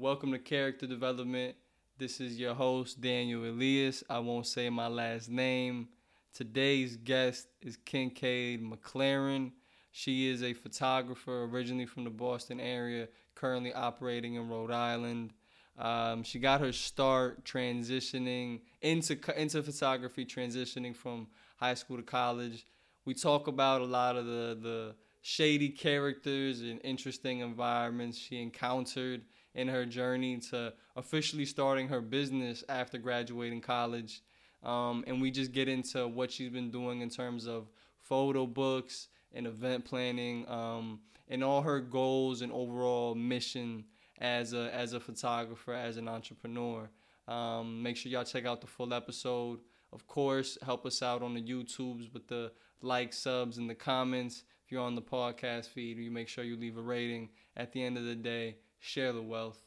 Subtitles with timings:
[0.00, 1.54] Welcome to Character Development.
[1.98, 4.02] This is your host, Daniel Elias.
[4.08, 5.90] I won't say my last name.
[6.32, 9.52] Today's guest is Kincaid McLaren.
[9.92, 15.34] She is a photographer originally from the Boston area, currently operating in Rhode Island.
[15.78, 21.26] Um, she got her start transitioning into into photography, transitioning from
[21.56, 22.64] high school to college.
[23.04, 29.24] We talk about a lot of the the shady characters and interesting environments she encountered
[29.54, 34.22] in her journey to officially starting her business after graduating college.
[34.62, 39.08] Um, and we just get into what she's been doing in terms of photo books
[39.32, 43.84] and event planning um, and all her goals and overall mission
[44.18, 46.90] as a as a photographer, as an entrepreneur.
[47.26, 49.60] Um, make sure y'all check out the full episode.
[49.92, 54.44] Of course, help us out on the YouTubes with the like, subs, and the comments.
[54.64, 57.30] If you're on the podcast feed, you make sure you leave a rating.
[57.56, 59.60] At the end of the day, share the wealth.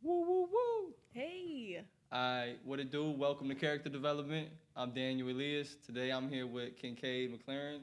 [0.00, 0.94] Woo woo woo!
[1.12, 1.82] Hey.
[2.12, 3.10] Alright, what it do?
[3.10, 4.48] Welcome to Character Development.
[4.76, 5.76] I'm Daniel Elias.
[5.84, 7.80] Today I'm here with Kincaid McLaren.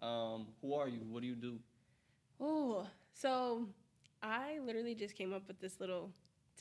[0.00, 1.00] Um, who are you?
[1.10, 1.58] What do you do?
[2.40, 3.66] Oh, so
[4.22, 6.12] I literally just came up with this little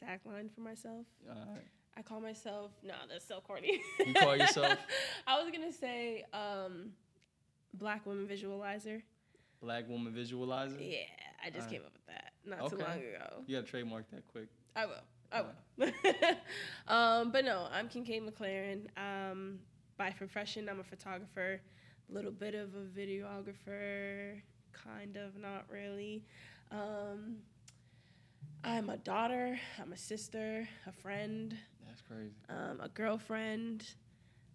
[0.03, 1.05] tagline for myself.
[1.29, 1.63] Alright.
[1.95, 3.81] I call myself no, that's so corny.
[4.05, 4.77] You call yourself
[5.27, 6.91] I was gonna say um,
[7.75, 9.03] black woman visualizer.
[9.59, 10.77] Black Woman Visualizer?
[10.79, 10.97] Yeah,
[11.43, 11.71] I just Alright.
[11.71, 13.43] came up with that not too long ago.
[13.45, 14.47] You gotta trademark that quick.
[14.75, 15.03] I will.
[15.31, 15.91] I will.
[16.87, 18.87] um, but no, I'm Kincaid McLaren.
[18.97, 19.59] Um,
[19.97, 21.59] by profession, I'm a photographer,
[22.09, 24.39] a little bit of a videographer,
[24.71, 26.23] kind of, not really.
[26.71, 27.37] Um,
[28.63, 32.31] I'm a daughter, I'm a sister, a friend, That's crazy.
[32.49, 33.85] um, a girlfriend.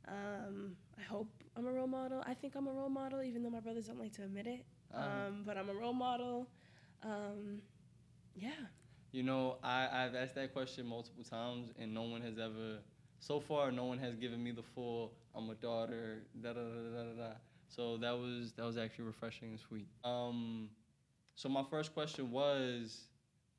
[0.09, 2.23] Um, I hope I'm a role model.
[2.27, 4.65] I think I'm a role model, even though my brothers don't like to admit it.
[4.95, 5.29] Alright.
[5.29, 6.49] Um, but I'm a role model.
[7.03, 7.61] Um,
[8.37, 8.51] yeah.
[9.13, 12.79] You know, I, I've asked that question multiple times, and no one has ever,
[13.19, 16.97] so far, no one has given me the full "I'm a daughter." Da da da
[16.97, 17.29] da da.
[17.29, 17.35] da.
[17.69, 19.89] So that was that was actually refreshing and sweet.
[20.05, 20.69] Um,
[21.35, 23.05] so my first question was,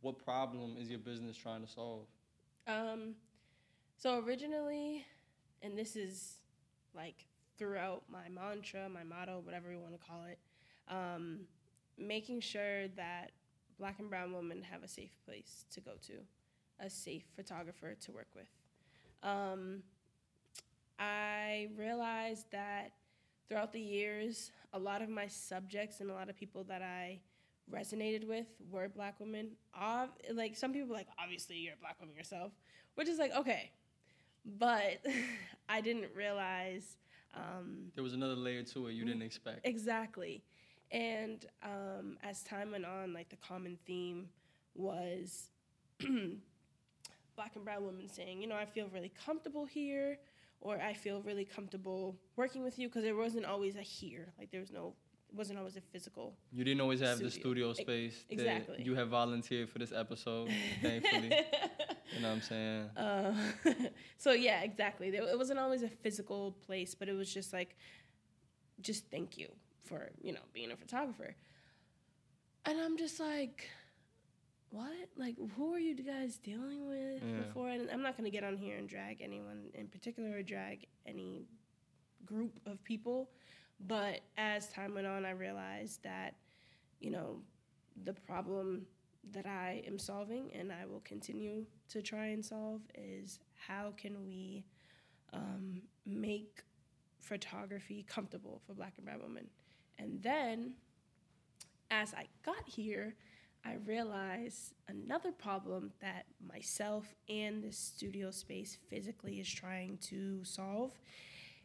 [0.01, 2.05] what problem is your business trying to solve?
[2.67, 3.16] Um,
[3.97, 5.05] so originally,
[5.61, 6.38] and this is
[6.95, 7.25] like
[7.57, 10.40] throughout my mantra, my motto, whatever you want to call it,
[10.90, 11.41] um,
[11.97, 13.31] making sure that
[13.78, 16.13] black and brown women have a safe place to go to,
[16.79, 18.47] a safe photographer to work with.
[19.23, 19.84] Um,
[21.00, 22.91] I realized that
[23.47, 27.19] throughout the years, a lot of my subjects and a lot of people that I
[27.72, 29.51] resonated with were black women.
[29.79, 32.51] Ob- like some people, like obviously you're a black woman yourself,
[32.95, 33.72] which is like okay,
[34.45, 35.03] but
[35.69, 36.97] I didn't realize
[37.34, 39.61] um, There was another layer to it you didn't expect.
[39.66, 40.44] exactly.
[40.93, 44.29] And um, as time went on, like the common theme
[44.75, 45.49] was
[45.99, 50.19] black and brown women saying, you know, I feel really comfortable here,
[50.61, 54.33] or I feel really comfortable working with you, because there wasn't always a here.
[54.37, 54.93] Like there was no,
[55.29, 56.37] it wasn't always a physical.
[56.51, 57.41] You didn't always have the Studio.
[57.41, 58.77] studio Ex- space exactly.
[58.77, 60.51] that you have volunteered for this episode.
[60.83, 61.33] Thankfully,
[62.15, 62.89] you know what I'm saying.
[62.95, 63.33] Uh,
[64.19, 65.09] so yeah, exactly.
[65.09, 67.75] There, it wasn't always a physical place, but it was just like,
[68.79, 69.47] just thank you
[69.83, 71.35] for you know being a photographer.
[72.66, 73.69] And I'm just like,
[74.69, 75.09] what?
[75.17, 77.44] Like, who are you guys dealing with Yeah.
[77.44, 77.69] before?
[77.69, 81.45] And I'm not gonna get on here and drag anyone in particular or drag any
[82.25, 83.29] group of people,
[83.81, 86.35] but as time went on, I realized that,
[87.01, 87.41] you know,
[88.05, 88.88] the problem
[89.31, 94.25] that I am solving and I will continue to try and solve is how can
[94.25, 94.66] we
[95.33, 96.63] um, make
[97.19, 99.49] photography comfortable for black and brown women.
[99.97, 100.73] And then
[101.91, 103.15] as I got here,
[103.65, 110.91] I realized another problem that myself and this studio space physically is trying to solve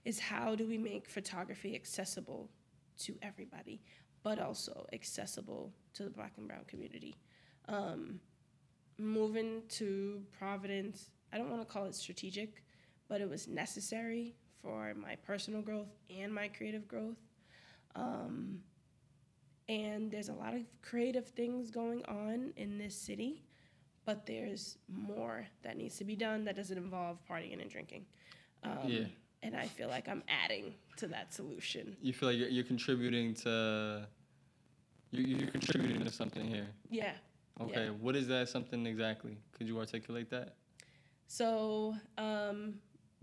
[0.05, 2.51] is how do we make photography accessible
[2.99, 3.81] to everybody,
[4.23, 7.17] but also accessible to the black and brown community.
[7.69, 8.21] Um,
[8.97, 12.63] moving to Providence, I don't want to call it strategic,
[13.09, 17.17] but it was necessary for my personal growth and my creative growth.
[17.95, 18.61] Um,
[19.69, 23.45] and there's a lot of creative things going on in this city,
[24.07, 28.07] but there's more that needs to be done that doesn't involve partying and drinking.
[28.63, 29.05] Um, Yeah.
[29.43, 31.97] And I feel like I'm adding to that solution.
[32.03, 34.09] You feel like you're, you're contributing to.
[35.13, 36.67] You, you're contributing to something here.
[36.91, 37.13] Yeah.
[37.61, 37.91] Okay, Yeah.
[37.91, 39.39] what is that something exactly?
[39.53, 40.57] Could you articulate that?
[41.29, 42.75] So um,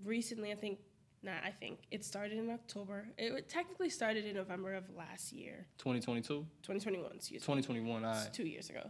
[0.05, 0.79] recently, I think,
[1.25, 3.07] nah, I think it started in October.
[3.17, 6.45] It technically started in November of last year, 2022?
[6.61, 7.45] 2021, excuse me.
[7.45, 8.89] 2021, all It's two years ago.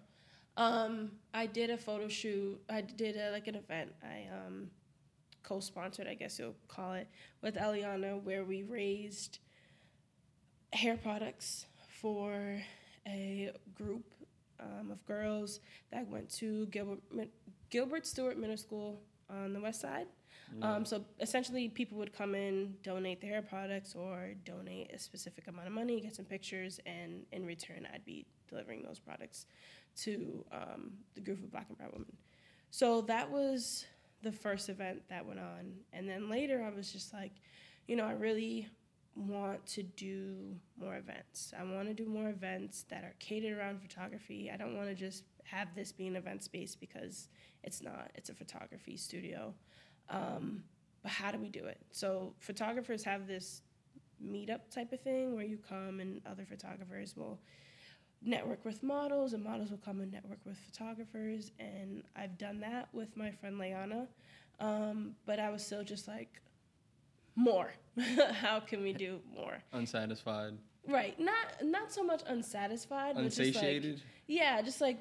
[0.57, 2.61] Um, I did a photo shoot.
[2.69, 3.93] I did a, like an event.
[4.03, 4.69] I um,
[5.43, 7.07] co-sponsored, I guess you'll call it,
[7.41, 9.39] with Eliana, where we raised
[10.73, 11.65] hair products
[12.01, 12.61] for
[13.07, 14.03] a group
[14.59, 15.59] um, of girls
[15.91, 16.99] that went to Gilbert
[17.69, 20.07] Gilbert Stuart Middle School on the west side.
[20.59, 20.75] Yeah.
[20.75, 25.47] Um, so essentially, people would come in, donate their hair products, or donate a specific
[25.47, 29.45] amount of money, get some pictures, and in return, I'd be delivering those products
[29.97, 32.18] to um, the group of Black and Brown women.
[32.69, 33.86] So that was
[34.21, 37.33] the first event that went on, and then later, I was just like,
[37.88, 38.68] you know, I really
[39.15, 41.53] want to do more events.
[41.57, 44.51] I want to do more events that are catered around photography.
[44.53, 47.30] I don't want to just have this be an event space because
[47.63, 48.12] it's not.
[48.15, 49.53] It's a photography studio.
[50.10, 50.63] Um,
[51.04, 51.80] but how do we do it?
[51.92, 53.62] So photographers have this
[54.24, 57.40] meetup type of thing where you come and other photographers will
[58.22, 62.88] network with models and models will come and network with photographers and I've done that
[62.94, 64.07] with my friend Leana.
[64.60, 66.42] Um, but I was still just like
[67.36, 67.74] more.
[68.31, 69.57] how can we do more?
[69.74, 70.54] Unsatisfied.
[70.88, 71.19] Right.
[71.19, 74.02] Not not so much unsatisfied, but just like Unsatiated.
[74.28, 75.00] yeah, just like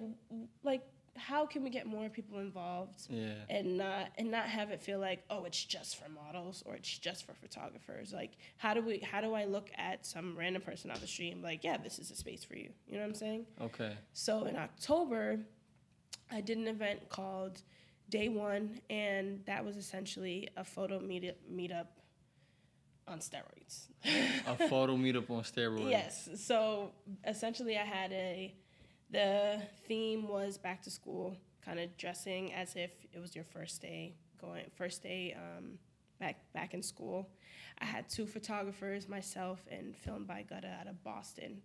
[0.62, 0.82] like
[1.16, 3.34] how can we get more people involved yeah.
[3.48, 6.98] and not and not have it feel like oh it's just for models or it's
[6.98, 10.90] just for photographers like how do we how do i look at some random person
[10.90, 13.00] on the street and be like yeah this is a space for you you know
[13.00, 13.92] what i'm saying Okay.
[14.12, 15.38] so in october
[16.32, 17.62] i did an event called
[18.10, 21.86] day one and that was essentially a photo meetup meetup
[23.06, 23.86] on steroids
[24.46, 25.90] A photo meetup on steroids.
[25.90, 26.28] Yes.
[26.36, 26.92] So
[27.26, 28.54] essentially, I had a.
[29.10, 33.80] The theme was back to school, kind of dressing as if it was your first
[33.80, 35.78] day going, first day um,
[36.20, 37.28] back back in school.
[37.80, 41.60] I had two photographers, myself and Film by Gutta out of Boston,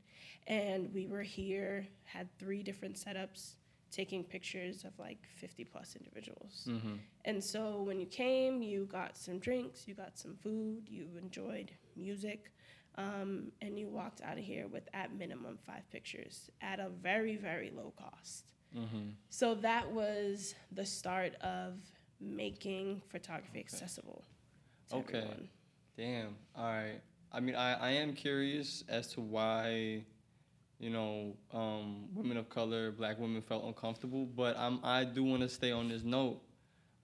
[0.48, 1.88] and we were here.
[2.04, 3.56] Had three different setups,
[3.92, 6.68] taking pictures of like 50 plus individuals.
[6.68, 6.96] Mm-hmm.
[7.26, 11.72] And so when you came, you got some drinks, you got some food, you enjoyed
[11.96, 12.52] music,
[12.96, 17.36] um, and you walked out of here with at minimum five pictures at a very,
[17.36, 18.46] very low cost.
[18.78, 19.10] Mm-hmm.
[19.30, 21.80] So that was the start of
[22.20, 24.24] making photography accessible.
[24.90, 25.18] To Okay.
[25.20, 25.50] Everyone.
[25.98, 26.36] Damn.
[26.56, 27.02] All right.
[27.32, 30.04] I mean, I, I am curious as to why,
[30.80, 34.26] you know, um, women of color, black women felt uncomfortable.
[34.26, 36.42] But I'm I do want to stay on this note.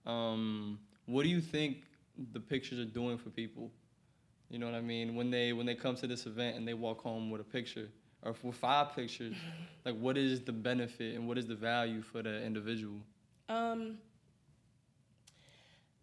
[0.04, 1.84] Um, what do you think
[2.32, 3.70] the pictures are doing for people?
[4.48, 5.14] You know what I mean?
[5.14, 7.88] When they when they come to this event and they walk home with a picture
[8.22, 9.34] or with five pictures,
[9.84, 12.96] like what is the benefit and what is the value for the individual?
[13.48, 13.98] Um,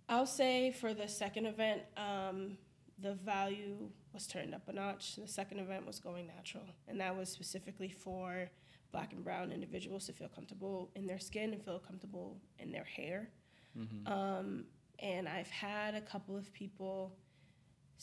[0.09, 2.57] I'll say for the second event, um,
[2.99, 5.15] the value was turned up a notch.
[5.15, 8.49] The second event was going natural, and that was specifically for
[8.91, 12.83] black and brown individuals to feel comfortable in their skin and feel comfortable in their
[12.83, 13.29] hair.
[13.77, 14.11] Mm-hmm.
[14.11, 14.65] Um,
[14.99, 17.15] and I've had a couple of people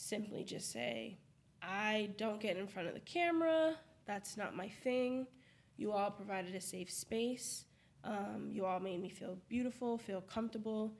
[0.00, 1.18] simply just say,
[1.62, 3.74] I don't get in front of the camera.
[4.06, 5.26] That's not my thing.
[5.76, 7.64] You all provided a safe space.
[8.02, 10.94] Um, you all made me feel beautiful, feel comfortable,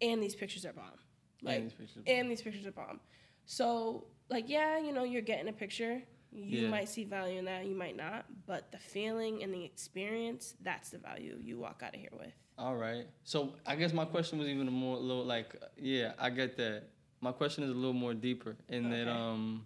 [0.00, 0.98] and these pictures are bomb.
[1.40, 3.00] Like, And these pictures- and these pictures are bomb.
[3.46, 6.02] So, like, yeah, you know, you're getting a picture.
[6.32, 6.68] You Yeah.
[6.70, 8.24] might see value in that, you might not.
[8.46, 12.32] But the feeling and the experience, that's the value you walk out of here with.
[12.58, 13.06] All right.
[13.24, 16.88] So I guess my question was even more a little like yeah, I get that.
[17.22, 19.64] My question is a little more deeper in that um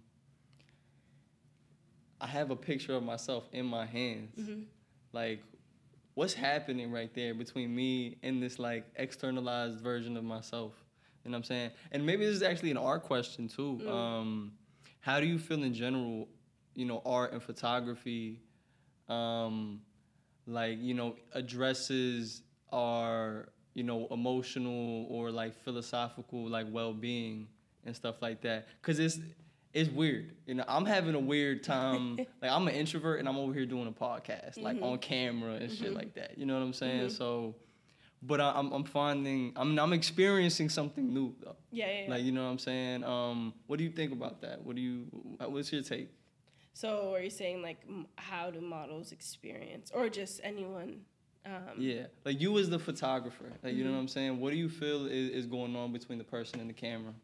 [2.20, 4.38] I have a picture of myself in my hands.
[4.38, 4.62] Mm-hmm.
[5.12, 5.42] Like
[6.14, 10.74] what's happening right there between me and this like externalized version of myself?
[11.24, 11.70] You know what I'm saying?
[11.92, 13.80] And maybe this is actually an art question too.
[13.82, 13.90] Mm.
[13.90, 14.52] Um
[15.00, 16.28] how do you feel in general,
[16.74, 18.38] you know, art and photography
[19.08, 19.80] um
[20.46, 27.46] like you know addresses our you know emotional or like philosophical like well-being
[27.84, 29.18] and stuff like that because it's
[29.74, 33.36] it's weird you know i'm having a weird time like i'm an introvert and i'm
[33.36, 34.82] over here doing a podcast like Mhm.
[34.88, 35.94] on camera and shit Mhm.
[36.00, 37.16] like that you know what i'm saying Mhm.
[37.22, 37.54] so
[38.22, 42.10] but I, I'm, I'm finding I'm, I'm experiencing something new though Yeah, yeah, yeah.
[42.14, 44.80] like you know what i'm saying um what do you think about that what do
[44.82, 44.98] you
[45.54, 46.08] what's your take
[46.72, 47.80] So are you saying like
[48.30, 50.90] how do models experience, or just anyone?
[51.46, 53.94] Um, Yeah, like you as the photographer, like you know Mhm.
[53.94, 54.40] what I'm saying.
[54.40, 57.14] What do you feel is, is going on between the person and the camera?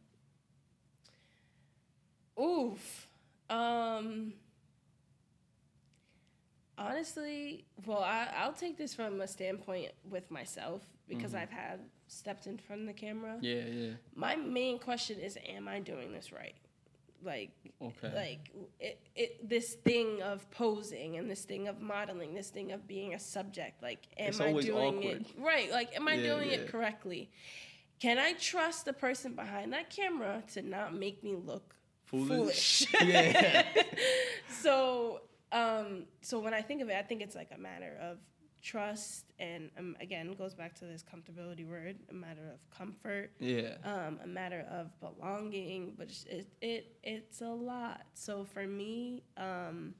[2.40, 3.08] Oof.
[3.50, 4.34] Um.
[6.78, 11.38] Honestly, well, I, I'll take this from a standpoint with myself because Mhm.
[11.42, 13.38] I've had stepped in front of the camera.
[13.40, 13.92] Yeah, yeah.
[14.14, 16.54] My main question is, am I doing this right?
[17.24, 17.50] Like
[17.80, 18.12] Okay.
[18.14, 18.50] like
[18.80, 23.14] it, it this thing of posing and this thing of modeling this thing of being
[23.14, 25.20] a subject like am It's i doing awkward.
[25.22, 26.56] it right like am i Yeah, doing yeah.
[26.58, 27.30] it correctly
[28.00, 31.74] can i trust the person behind that camera to not make me look
[32.04, 32.86] Foolish?
[32.86, 33.66] foolish, Yeah.
[34.62, 38.18] so um so when i think of it i think it's like a matter of
[38.62, 43.74] trust and um, again goes back to this comfortability word a matter of comfort yeah.
[43.84, 48.02] um, a matter of belonging, but it's- it, it it's a lot.
[48.14, 49.94] So for me, um,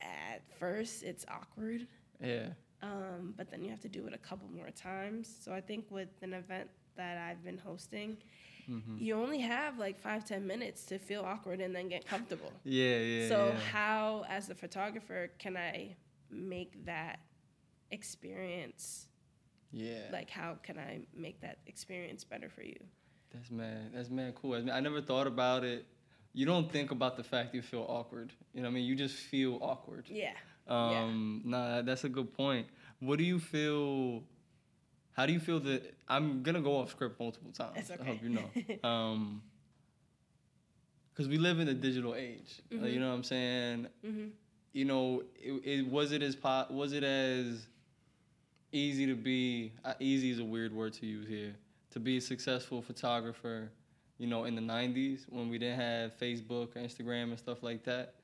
[0.00, 1.86] at first it's awkward,
[2.22, 2.48] Yeah.
[2.82, 5.34] um, but then you have to do it a couple more times.
[5.42, 8.18] So I think with an event that I've been hosting,
[8.68, 8.96] Mm-hmm.
[8.98, 12.52] you only have like five ten minutes to feel awkward and then get comfortable.
[12.64, 12.98] Yeah.
[12.98, 13.28] Yeah.
[13.28, 13.60] so yeah.
[13.70, 15.94] how, as the photographer, can I
[16.30, 17.20] make that
[17.90, 19.08] experience?
[19.72, 20.04] yeah.
[20.12, 22.76] Like, how can I make that experience better for you?
[23.32, 23.90] That's man.
[23.94, 24.54] That's man cool.
[24.54, 25.86] I, mean, I never thought about it.
[26.32, 28.32] You don't think about the fact you feel awkward.
[28.54, 28.84] You know what I mean?
[28.84, 30.06] You just feel awkward.
[30.08, 30.32] Yeah.
[30.68, 32.66] Um, Nah, that's a good point.
[33.00, 34.22] What do you feel?
[35.12, 35.94] How do you feel that?
[36.08, 37.76] I'm gonna go off script multiple times.
[37.76, 38.50] It's I hope you know.
[38.88, 39.42] Um,
[41.12, 42.60] because we live in a digital age.
[42.70, 42.92] Like, Mhm.
[42.92, 43.86] you know what I'm saying?
[44.04, 44.26] hmm
[44.76, 47.66] You know, it, it was it as po- was it as
[48.72, 49.72] easy to be?
[49.82, 51.54] Uh, easy is a weird word to use here.
[51.92, 53.70] To be a successful photographer,
[54.18, 57.84] you know, in the '90s when we didn't have Facebook or Instagram and stuff like
[57.84, 58.16] that.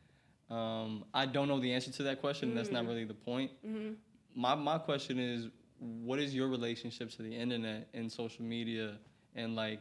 [0.55, 2.51] Um, I don't know the answer to that question.
[2.51, 2.89] and That's not Mm.
[2.89, 3.51] really the point.
[3.65, 3.93] hmm
[4.35, 8.99] My my question is, what is your relationship to the internet and social media
[9.35, 9.81] and like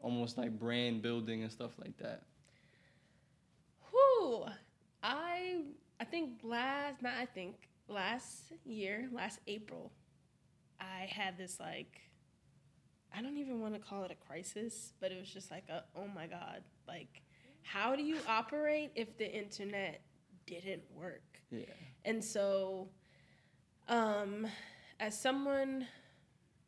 [0.00, 2.22] almost like brand building and stuff like that?
[3.90, 4.44] Whew.
[5.02, 5.62] I
[6.00, 9.92] I think last not I think last year, last April,
[10.80, 12.00] I had this like
[13.14, 15.84] I don't even want to call it a crisis, but it was just like a
[15.96, 17.22] oh my god, like
[17.62, 20.02] how do you operate if the internet
[20.46, 21.22] didn't work?
[21.50, 21.64] Yeah.
[22.04, 22.88] And so
[23.88, 24.46] um
[25.00, 25.86] as someone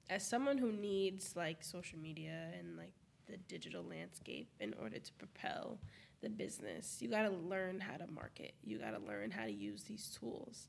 [0.08, 2.92] as someone who needs like social media and like
[3.28, 5.78] the digital landscape in order to propel
[6.20, 8.54] the business, you got to learn how to market.
[8.62, 10.68] You got to learn how to use these tools.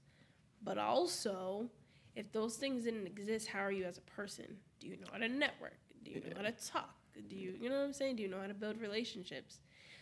[0.64, 1.70] But also,
[2.16, 4.58] if those things didn't exist, how are you as a person?
[4.80, 5.78] Do you know how to network?
[6.04, 6.96] Do you know how to talk?
[7.30, 8.18] Do you, you know what I'm saying?
[8.18, 9.60] Do you know how to build relationships?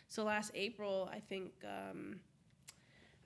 [0.07, 2.19] So last April, I think um,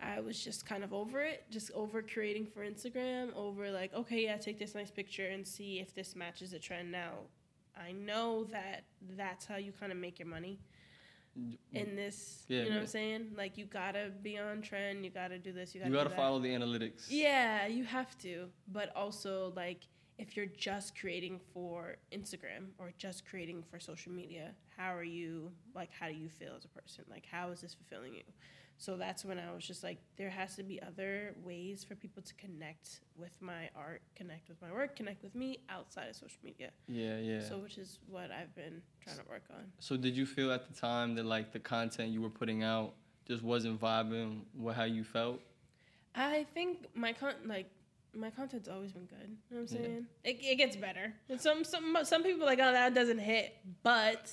[0.01, 4.23] I was just kind of over it, just over creating for Instagram, over like, okay,
[4.23, 6.91] yeah, take this nice picture and see if this matches the trend.
[6.91, 7.13] Now,
[7.77, 8.83] I know that
[9.17, 10.59] that's how you kind of make your money
[11.73, 12.45] in this.
[12.47, 12.81] Yeah, you know what.
[12.81, 13.31] I'm saying?
[13.35, 16.39] Like, you gotta be on trend, you gotta do this, you gotta You gotta follow
[16.39, 17.05] the analytics.
[17.09, 18.49] Yeah, you have to.
[18.71, 19.87] But also, like,
[20.19, 25.51] if you're just creating for Instagram or just creating for social media, how are you,
[25.73, 27.03] like, how do you feel as a person?
[27.09, 28.23] Like, how is this fulfilling you?
[28.77, 32.21] So that's when I was just like, there has to be other ways for people
[32.21, 36.39] to connect with my art, connect with my work, connect with me outside of social
[36.43, 36.71] media.
[36.87, 37.47] Yeah, yeah.
[37.47, 39.63] So, which is what I've been trying to work on.
[39.79, 42.93] So did you feel at the time that like the content you were putting out
[43.27, 45.39] just wasn't vibing with how you felt?
[46.15, 47.69] I think my con like
[48.15, 49.35] my content's always been good.
[49.49, 49.83] You know what I'm Yeah.
[49.83, 50.05] saying?
[50.23, 51.13] It, it gets better.
[51.29, 53.55] And some some some people are like, oh, that doesn't hit.
[53.81, 54.31] But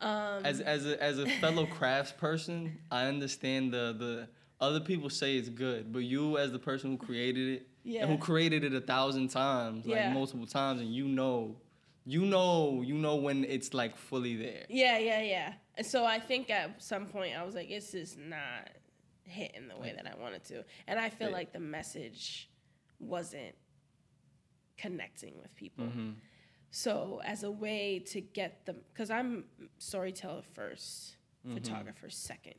[0.00, 4.28] um, As as a as a fellow crafts person, I understand the the
[4.60, 8.10] other people say it's good, but you as the person who created it yeah, and
[8.10, 10.12] who created it a thousand times, like Yeah.
[10.12, 11.56] multiple times, and you know,
[12.06, 14.64] you know, you know when it's like fully there.
[14.68, 15.52] yeah, yeah, yeah.
[15.76, 18.68] And so I think at some point I was like, this is not
[19.24, 21.34] hitting the way that I wanted to, and I feel Yeah.
[21.34, 22.48] like the message
[23.00, 23.54] wasn't
[24.76, 25.86] connecting with people.
[25.86, 26.10] hmm
[26.74, 29.44] So as a way to get them, because I'm
[29.78, 31.16] storyteller 1st
[31.46, 31.54] Mhm.
[31.54, 32.56] photographer second.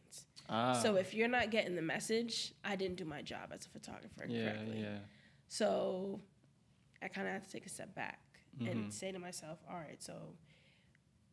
[0.48, 3.69] Ah, So if you're not getting the message, I didn't do my job as a
[3.69, 4.79] photographer yeah, correctly.
[4.81, 5.00] yeah,
[5.50, 6.22] So
[7.01, 8.22] I kind of had to take a step back
[8.57, 8.67] Mhm.
[8.72, 10.38] and say to myself, all right, so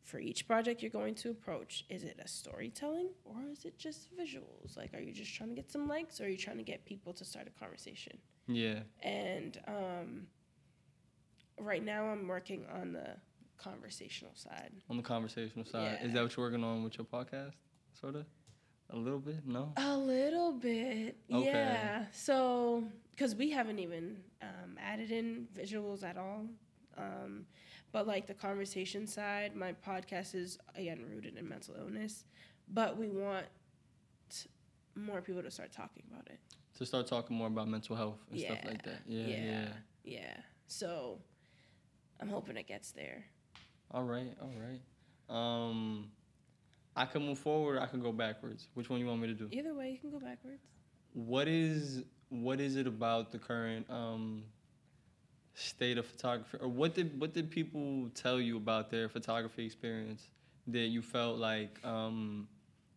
[0.03, 4.13] for each project you're going to approach, is it a storytelling or is it just
[4.13, 4.75] visuals?
[4.75, 6.83] Like, are you just trying to get some likes or are you trying to get
[6.83, 8.19] people to start a conversation?
[8.47, 8.83] yeah.
[9.01, 10.27] And um,
[11.59, 13.15] right now I'm working on the
[13.57, 14.71] conversational side.
[14.89, 16.05] On the conversational side, Yeah.
[16.07, 17.53] is that what you're working on with your podcast?
[17.93, 18.25] Sort of,
[18.89, 19.45] a little bit.
[19.45, 19.71] No.
[19.77, 21.45] A little bit, Okay.
[21.45, 22.05] yeah.
[22.11, 26.45] So, because we haven't even um, added in visuals at all,
[26.97, 27.45] um,
[27.91, 32.25] but like the conversation side, my podcast is again rooted in mental illness,
[32.67, 33.45] but we want
[34.95, 36.39] more people to start talking about it.
[36.77, 39.01] To start talking more about mental health and stuff like that.
[39.05, 39.67] Yeah, yeah, yeah.
[40.03, 40.37] yeah.
[40.67, 41.19] So,
[42.23, 43.25] I'm hoping it gets there.
[43.91, 44.79] All right, all right.
[45.29, 46.09] Um,
[46.95, 47.79] I can move forward.
[47.79, 48.67] I can go backwards.
[48.75, 49.49] Which one you want me to do?
[49.51, 50.63] Either way, you can go backwards.
[51.13, 54.43] What is what is it about the current um,
[55.53, 60.29] state of photography, or what did what did people tell you about their photography experience
[60.67, 62.47] that you felt like um,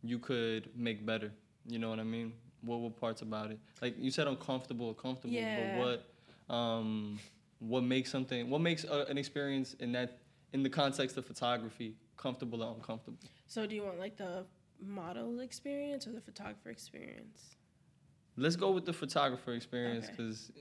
[0.05, 1.33] you could make better?
[1.67, 2.33] You know what I mean?
[2.63, 3.59] What were parts about it?
[3.83, 5.79] Like you said, uncomfortable, comfortable, Yeah.
[5.79, 6.07] but
[6.49, 7.19] what um,
[7.59, 8.51] what makes something?
[8.51, 10.19] What makes a, an experience in that
[10.53, 13.19] in the context of photography comfortable or uncomfortable?
[13.47, 14.45] So, do you want like the
[14.81, 17.57] model experience or the photographer experience?
[18.37, 20.15] Let's go with the photographer experience Okay.
[20.17, 20.53] because,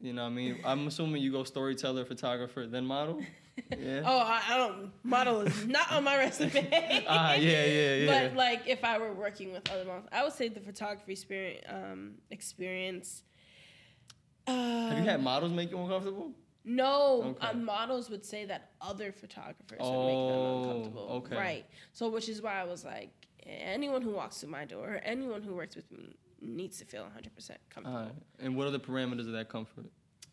[0.00, 3.20] you know, what I mean, I'm assuming you go storyteller, photographer, then model.
[3.76, 4.02] Yeah.
[4.04, 4.92] Oh, I, I don't.
[5.02, 7.04] Model is not on my resume.
[7.08, 8.28] ah, yeah, yeah, yeah.
[8.28, 11.64] But like, if I were working with other models, I would say the photography experience.
[11.68, 13.24] Um, experience.
[14.48, 16.32] Have you had models make you uncomfortable?
[16.64, 17.48] No, Okay.
[17.48, 21.08] uh, models would say that other photographers would Oh, make them uncomfortable.
[21.24, 21.36] okay.
[21.36, 21.66] Right.
[21.92, 23.10] So, which is why I was like,
[23.46, 27.56] anyone who walks through my door, anyone who works with me, needs to feel 100%
[27.70, 28.16] comfortable.
[28.38, 29.86] And what are the parameters of that comfort?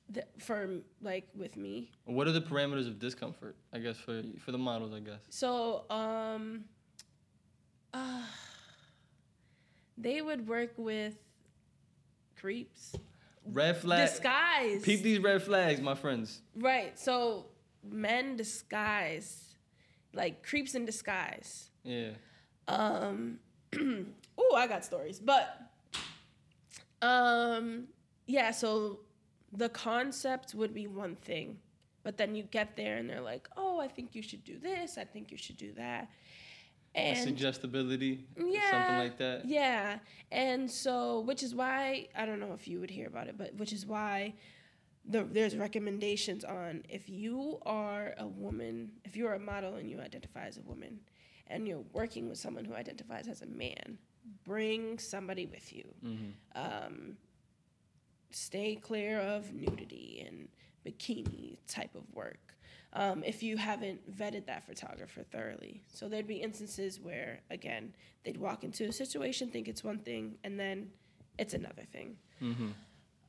[0.10, 3.56] The, for like with me, What are the parameters of discomfort?
[3.74, 5.20] I guess for for the models, I guess.
[5.30, 6.66] So, um,
[7.94, 8.22] uh,
[9.98, 11.16] they would work with
[12.40, 12.94] creeps.
[13.52, 14.10] Red flag.
[14.10, 14.82] Disguise.
[14.84, 16.42] Peep these red flags, my friends.
[16.56, 16.98] Right.
[16.98, 17.48] So,
[17.84, 19.56] men disguise,
[20.14, 21.70] like creeps in disguise.
[21.84, 22.12] Yeah.
[22.68, 23.40] Um,
[24.38, 25.60] oh, I got stories, but
[27.02, 27.86] um,
[28.26, 28.52] yeah.
[28.52, 29.00] So
[29.52, 31.60] the concept would be one thing,
[32.04, 34.98] but then you get there and they're like, "Oh, I think you should do this.
[34.98, 36.10] I think you should do that,"
[36.96, 38.26] and suggestibility.
[38.38, 39.46] yeah, Something like that.
[39.46, 40.00] Yeah,
[40.32, 43.54] and so which is why I don't know if you would hear about it, but
[43.56, 44.34] which is why
[45.08, 50.00] the, there's recommendations on if you are a woman, if you're a model and you
[50.00, 51.00] identify as a woman,
[51.48, 53.98] and you're working with someone who identifies as a man,
[54.46, 55.84] bring somebody with you.
[56.04, 56.30] Mm-hmm.
[56.56, 57.18] Um,
[58.32, 60.48] stay clear of nudity and
[60.86, 62.45] bikini type of work.
[62.98, 65.84] Um, if you haven't vetted that photographer thoroughly.
[65.92, 67.94] So there'd be instances where, again,
[68.24, 70.90] they'd walk into a situation, think it's one thing, and then
[71.38, 72.16] it's another thing.
[72.42, 72.70] Mm-hmm.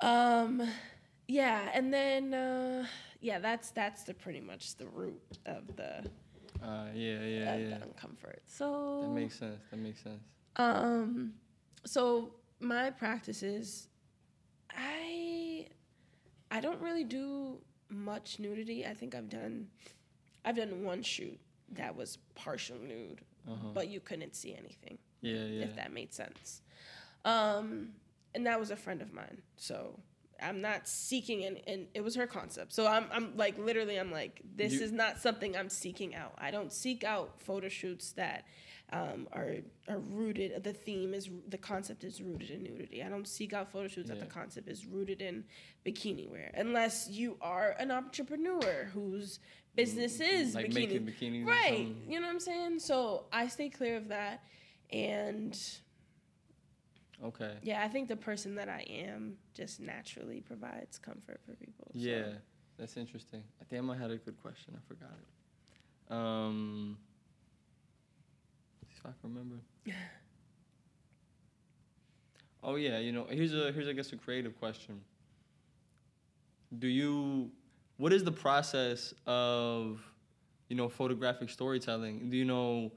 [0.07, 0.63] Um,
[1.27, 2.87] yeah, and then uh,
[3.21, 6.09] yeah, that's that's the pretty much the root of the
[6.63, 7.79] Uh, yeah, yeah, of yeah.
[7.79, 8.41] the uncomfort.
[8.47, 9.61] So That makes sense.
[9.71, 10.23] That makes sense.
[10.57, 11.33] um,
[11.85, 13.89] so my practices,
[14.71, 15.67] I,
[16.51, 18.87] I don't really do much nudity.
[18.87, 19.69] I think I've done,
[20.45, 21.39] I've done one shoot
[21.73, 23.69] that was partial nude, Uh-huh.
[23.75, 24.99] but you couldn't see anything.
[25.21, 25.65] Yeah, yeah.
[25.65, 26.63] If that made sense.
[27.25, 27.91] Um,
[28.35, 29.43] and that was a friend of mine.
[29.57, 29.99] So
[30.41, 32.73] I'm not seeking and and it was her concept.
[32.73, 36.35] So I'm I'm like literally I'm like this You- is not something I'm seeking out.
[36.39, 38.45] I don't seek out photo shoots that
[38.93, 39.57] um, are
[39.89, 40.63] are rooted.
[40.63, 43.03] The theme is the concept is rooted in nudity.
[43.03, 45.45] I don't seek out photo shoots that the concept is rooted in
[45.85, 49.41] bikini wear, unless you are an entrepreneur whose
[49.75, 50.75] business is like bikini.
[50.75, 51.47] making bikinis.
[51.47, 51.89] Right.
[52.09, 52.79] You know what I'm saying?
[52.79, 54.43] So I stay clear of that.
[54.91, 55.59] And
[57.25, 57.55] Okay.
[57.63, 61.87] yeah, I think the person that I am just naturally provides comfort for people.
[61.93, 61.99] so.
[61.99, 62.33] Yeah,
[62.79, 63.43] that's interesting.
[63.61, 64.75] I think I had a good question.
[64.77, 66.13] I forgot it.
[66.13, 66.99] Um,
[68.99, 69.57] if I can remember.
[72.63, 75.01] Oh yeah, you know, here's a here's I guess a creative question.
[76.79, 77.51] Do you
[77.97, 80.01] what is the process of
[80.69, 82.29] you know photographic storytelling?
[82.31, 82.93] Do you know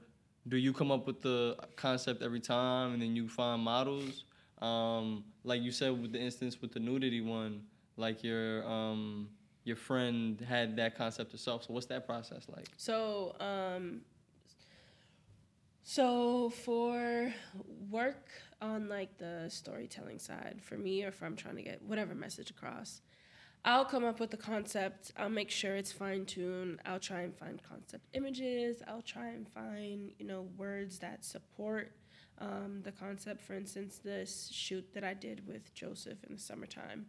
[0.48, 4.24] do you come up with the concept every time and then you find models?
[4.60, 7.62] Um, like you said with the instance with the nudity one,
[7.96, 9.28] like your um
[9.64, 11.64] your friend had that concept herself.
[11.64, 12.66] So what's that process like?
[12.76, 14.00] So, um,
[15.82, 17.32] so for
[17.90, 18.28] work
[18.60, 22.50] on like the storytelling side, for me, or if I'm trying to get whatever message
[22.50, 23.00] across,
[23.64, 25.12] I'll come up with the concept.
[25.18, 26.80] I'll make sure it's fine tuned.
[26.86, 28.82] I'll try and find concept images.
[28.88, 31.92] I'll try and find you know words that support
[32.38, 33.42] um, the concept.
[33.42, 37.06] For instance, this shoot that I did with Joseph in the summertime.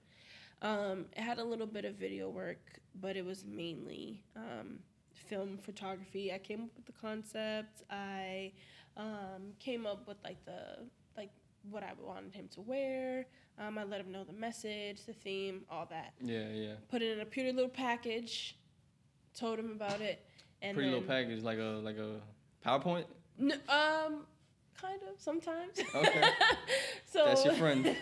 [0.62, 4.79] Um, it had a little bit of video work, but it was mainly um,
[5.21, 6.34] film photography.
[6.34, 7.84] I came up with the concept.
[7.89, 8.51] I
[8.97, 10.86] um, came up with like the
[11.17, 11.31] like
[11.69, 13.25] what I wanted him to wear.
[13.60, 16.13] Um, I let him know the message, the theme, all that.
[16.21, 16.73] Yeah, yeah.
[16.89, 18.57] Put it in a pretty little package.
[19.34, 20.25] Told him about it,
[20.62, 22.19] and Pretty little package, like a like a
[22.65, 23.05] PowerPoint.
[23.39, 24.25] N- um,
[24.79, 25.79] kind of sometimes.
[25.95, 26.23] Okay.
[27.05, 27.86] so That's your friend.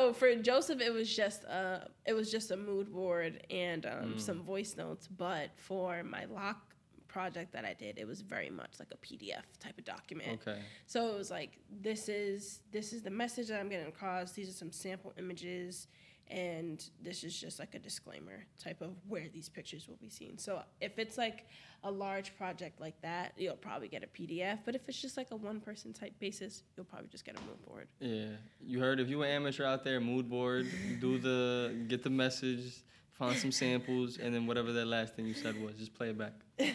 [0.00, 4.14] so for Joseph, it was just a it was just a mood board and um,
[4.14, 4.20] Mm.
[4.20, 5.06] some voice notes.
[5.06, 6.74] But for my lock
[7.08, 10.40] project that I did, it was very much like a PDF type of document.
[10.46, 10.60] Okay.
[10.86, 14.32] So it was like this is this is the message that I'm getting across.
[14.32, 15.88] These are some sample images,
[16.30, 20.38] and this is just like a disclaimer type of where these pictures will be seen.
[20.38, 21.46] So if it's like
[21.82, 24.58] a large project like that, you'll probably get a PDF.
[24.64, 27.40] But if it's just like a one person type basis, you'll probably just get a
[27.40, 27.88] mood board.
[27.98, 30.66] Yeah, you heard if you an amateur out there, mood board,
[31.00, 35.34] do the get the message, find some samples, and then whatever that last thing you
[35.34, 36.34] said was, just play it back.
[36.58, 36.72] you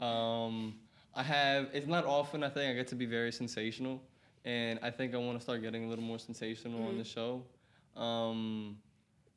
[0.00, 0.06] know.
[0.06, 0.74] um,
[1.14, 1.68] I have.
[1.72, 4.00] It's not often I think I get to be very sensational,
[4.44, 6.98] and I think I want to start getting a little more sensational on Mhm.
[6.98, 7.42] the show.
[7.96, 8.78] Um,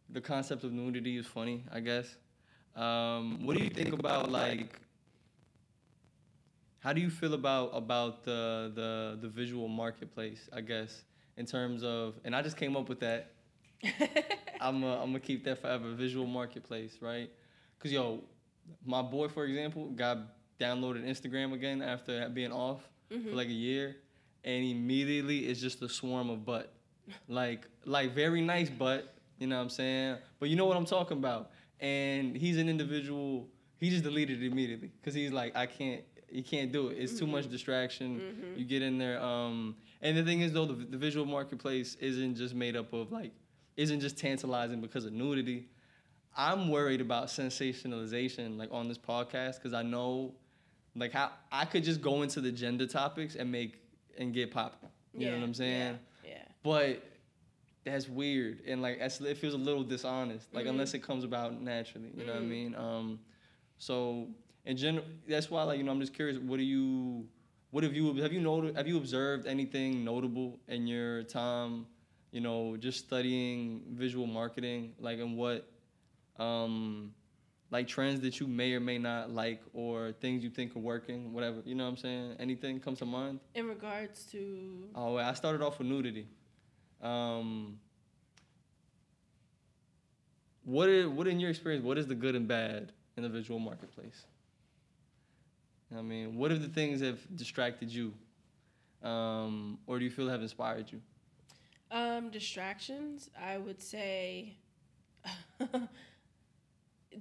[0.10, 2.16] the concept of nudity is funny, I guess.
[2.76, 4.80] Um, what do you think about like?
[6.80, 10.48] How do you feel about about the the the visual marketplace?
[10.54, 11.04] I guess
[11.38, 13.32] in terms of, and I just came up with that.
[14.62, 15.94] I'm i I'm gonna keep that forever.
[15.94, 17.30] Visual marketplace, right?
[17.80, 18.24] Cause yo,
[18.86, 20.18] my boy, for example, got
[20.60, 23.30] downloaded Instagram again after being off Mhm.
[23.30, 23.98] for like a year,
[24.44, 26.74] and immediately it's just a swarm of butt,
[27.28, 29.14] like like very nice butt.
[29.38, 30.18] You know what I'm saying?
[30.40, 31.52] But you know what I'm talking about.
[31.80, 33.48] And he's an individual.
[33.78, 36.02] He just deleted it immediately because he's like, I can't.
[36.32, 36.98] You can't do it.
[36.98, 38.20] It's too much distraction.
[38.20, 38.58] Mhm.
[38.60, 39.22] You get in there.
[39.22, 43.12] Um, and the thing is, though, the, the visual marketplace isn't just made up of
[43.12, 43.32] like,
[43.78, 45.68] isn't just tantalizing because of nudity.
[46.36, 50.34] I'm worried about sensationalization, like on this podcast, because I know,
[50.96, 53.76] like, how I could just go into the gender topics and make
[54.18, 54.82] and get pop
[55.14, 55.94] You know what I'm saying?
[55.94, 55.98] Yeah.
[56.66, 57.04] But
[57.84, 60.52] that's weird, and like it feels a little dishonest.
[60.52, 60.70] Like Mhm.
[60.72, 62.50] unless it comes about naturally, you know what I Mhm.
[62.50, 62.76] mean?
[62.76, 63.20] Um,
[63.78, 64.34] so
[64.66, 66.40] in general, that's why like you know I'm just curious.
[66.40, 67.28] What do you,
[67.70, 68.76] what have you have you noted?
[68.76, 71.86] Have you observed anything notable in your time?
[72.32, 75.70] You know, just studying visual marketing, like and what,
[76.38, 77.14] um,
[77.70, 81.32] like trends that you may or may not like, or things you think are working,
[81.32, 81.62] whatever.
[81.64, 82.36] You know what I'm saying?
[82.40, 83.40] Anything comes to mind?
[83.54, 86.28] In regards to Oh, I started off with nudity.
[87.06, 87.78] Um,
[90.64, 91.84] what is, what in your experience?
[91.84, 94.26] What is the good and bad in the visual marketplace?
[95.96, 98.12] I mean, what are the things that have distracted you,
[99.04, 101.00] um, or do you feel have inspired you?
[101.92, 104.58] Um, distractions, I would say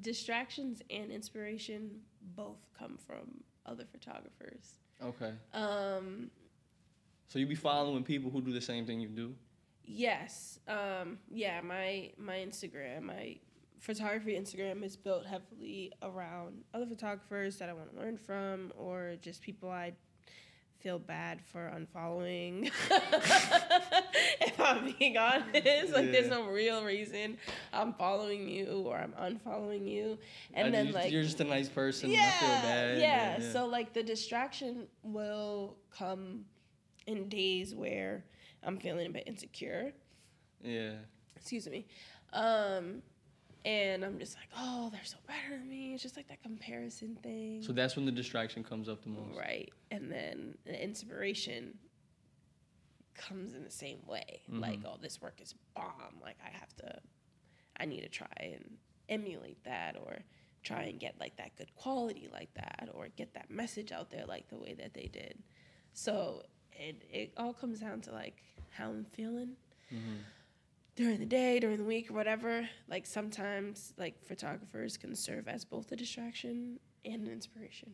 [0.01, 1.90] distractions and inspiration
[2.35, 4.79] both come from other photographers.
[5.03, 6.31] Okay, Um,
[7.29, 9.35] so you be following people who do the same thing you do.
[9.85, 10.59] Yes.
[10.68, 13.37] Um, yeah, my my Instagram, my
[13.81, 19.16] photography Instagram is built heavily around other photographers that I want to learn from or
[19.20, 19.92] just people I
[20.81, 22.70] feel bad for unfollowing.
[24.40, 25.55] if I'm being honest,
[25.94, 27.38] like there's no real reason
[27.73, 30.18] I'm following you or I'm unfollowing you,
[30.53, 32.11] and I then just- like you're just a nice person.
[32.11, 32.99] yeah, bad.
[33.01, 33.53] yeah.
[33.53, 36.44] So like the distraction will come
[37.07, 38.25] in days where
[38.64, 39.92] I'm feeling a bit insecure.
[40.62, 40.94] yeah.
[41.37, 41.87] Excuse me.
[42.33, 43.03] Um,
[43.66, 45.92] and I'm just like, oh, they're so better than me.
[45.94, 47.62] It's just like that comparison thing.
[47.62, 49.37] So that's when the distraction comes up the most.
[49.38, 49.70] Right.
[49.90, 51.74] And then the inspiration
[53.14, 54.40] comes in the same way.
[54.48, 54.87] Like, Mhm.
[54.87, 56.18] oh, this work is bomb.
[56.22, 57.00] Like, I have to,
[57.77, 60.24] I need to try and emulate that or
[60.62, 64.24] try and get like that good quality like that or get that message out there
[64.27, 65.42] like the way that they did.
[65.92, 66.42] So
[66.79, 69.51] it, it all comes down to like how I'm feeling
[69.89, 70.17] hmm
[70.97, 72.69] during the day, during the week, or whatever.
[72.89, 77.93] Like sometimes, like photographers can serve as both a distraction and an inspiration.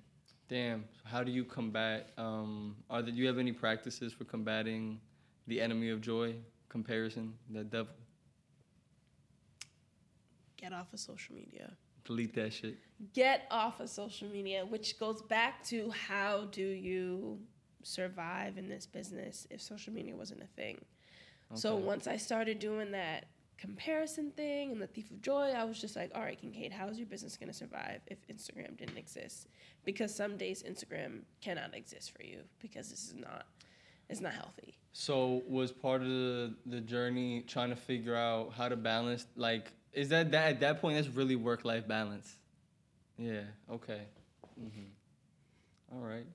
[0.48, 0.84] Damn.
[0.92, 2.10] So how do you combat?
[2.18, 5.00] Um, are there, do you have any practices for combating
[5.46, 6.34] the enemy of joy,
[6.68, 7.94] comparison, the devil?
[10.56, 11.70] Get off of social media.
[12.04, 12.76] Delete that shit.
[13.14, 17.38] Get off of social media, which goes back to how do you
[17.82, 20.78] survive in this business if social media wasn't a thing.
[21.54, 23.26] So once I started doing that
[23.58, 26.96] comparison thing and the thief of joy, I was just like, all right, Kincaid, how's
[26.96, 29.48] your business gonna survive if Instagram didn't exist?
[29.84, 33.46] Because some days Instagram cannot exist for you because this is not
[34.08, 34.74] it's not healthy.
[34.92, 39.72] So was part of the, the journey trying to figure out how to balance like
[39.92, 42.36] is that that at that point that's really work life balance?
[43.18, 43.42] Yeah.
[43.70, 44.02] Okay.
[44.58, 44.84] hmm
[45.92, 46.26] All right.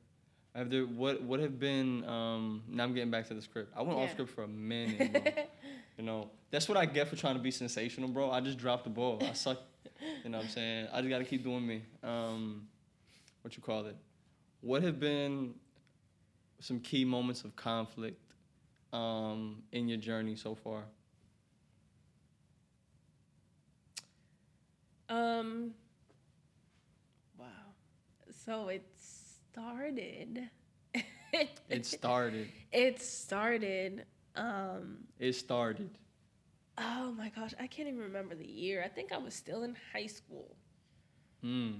[0.55, 3.73] Have there what what have been um now I'm getting back to the script.
[3.75, 5.21] I went off script for a minute, bro.
[5.97, 8.31] you know, that's what I get for trying to be sensational, bro.
[8.31, 9.21] I just dropped the ball.
[9.21, 9.59] I suck.
[10.23, 10.87] you know what I'm saying?
[10.93, 11.83] I just gotta keep doing me.
[12.03, 12.67] Um
[13.41, 13.97] what you call it?
[14.61, 15.53] What have been
[16.59, 18.19] some key moments of conflict
[18.91, 20.85] um, in your journey so far?
[25.07, 25.75] Um.
[27.37, 27.45] Wow.
[28.43, 28.83] so it
[29.55, 30.49] started.
[31.69, 32.49] It started.
[32.73, 34.05] it started.
[34.35, 35.97] Um, It started.
[36.77, 38.83] oh my gosh, I can't even remember the year.
[38.83, 40.55] I think I was still in high school.
[41.43, 41.79] Mm.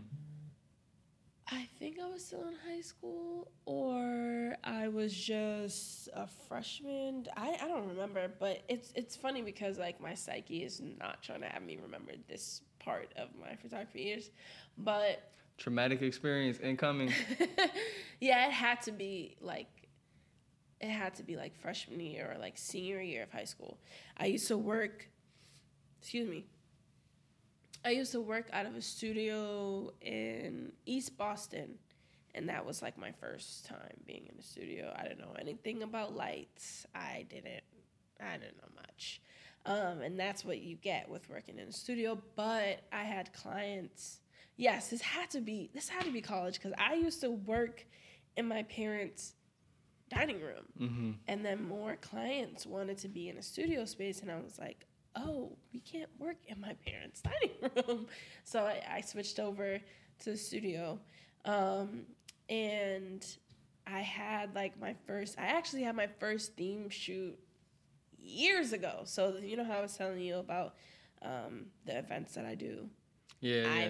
[1.52, 7.28] I think I was still in high school, or I was just a freshman.
[7.36, 11.42] I, I don't remember, but it's it's funny because like my psyche is not trying
[11.42, 14.32] to have me remember this part of my photography years,
[14.78, 17.14] but Traumatic experience incoming.
[18.20, 19.68] yeah, it had to be like
[20.82, 23.78] it had to be like freshman year or like senior year of high school.
[24.18, 25.10] I used to work
[26.02, 26.46] excuse me.
[27.84, 31.76] I used to work out of a studio in East Boston
[32.34, 34.94] and that was like my first time being in the studio.
[34.96, 36.86] I didn't know anything about lights.
[36.94, 37.64] I didn't
[38.22, 39.22] I didn't know much.
[39.66, 44.20] Um, and that's what you get with working in a studio, but I had clients
[44.58, 47.86] yes, this had to be this had to be college because I used to work
[48.38, 49.34] in my parents'
[50.10, 51.12] dining room, Mm-hmm.
[51.28, 54.86] and then more clients wanted to be in a studio space, and I was like,
[55.16, 58.08] oh, we can't work in my parents' dining room,
[58.44, 59.80] so I, I switched over
[60.20, 61.00] to the studio,
[61.46, 62.02] um,
[62.50, 63.26] and
[63.88, 65.38] I had like my first.
[65.40, 67.38] I actually had my first theme shoot
[68.20, 69.02] years ago.
[69.06, 70.76] So you know how I was telling you about
[71.22, 72.90] um, the events that I do.
[73.42, 73.90] Yeah, yeah.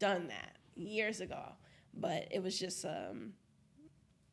[0.00, 1.40] Done that years ago,
[1.94, 3.34] but it was just um,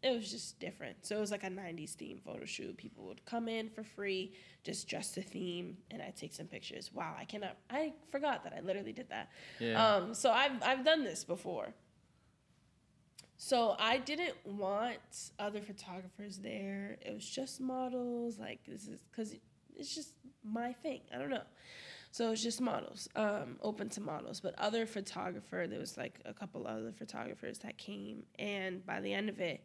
[0.02, 1.06] it was just different.
[1.06, 2.78] So it was like a '90s theme photo shoot.
[2.78, 6.92] People would come in for free, just dress the theme, and I take some pictures.
[6.94, 7.58] Wow, I cannot.
[7.70, 9.30] I forgot that I literally did that.
[9.60, 9.96] yeah.
[9.96, 11.74] Um, so I've I've done this before.
[13.40, 16.98] So I didn't want other photographers there.
[17.06, 18.40] It was just models.
[18.40, 19.36] Like this is because
[19.76, 21.02] it's just my thing.
[21.14, 21.44] I don't know.
[22.18, 24.40] So it's just models, um, open to models.
[24.40, 29.14] But other photographer, there was like a couple other photographers that came, and by the
[29.14, 29.64] end of it,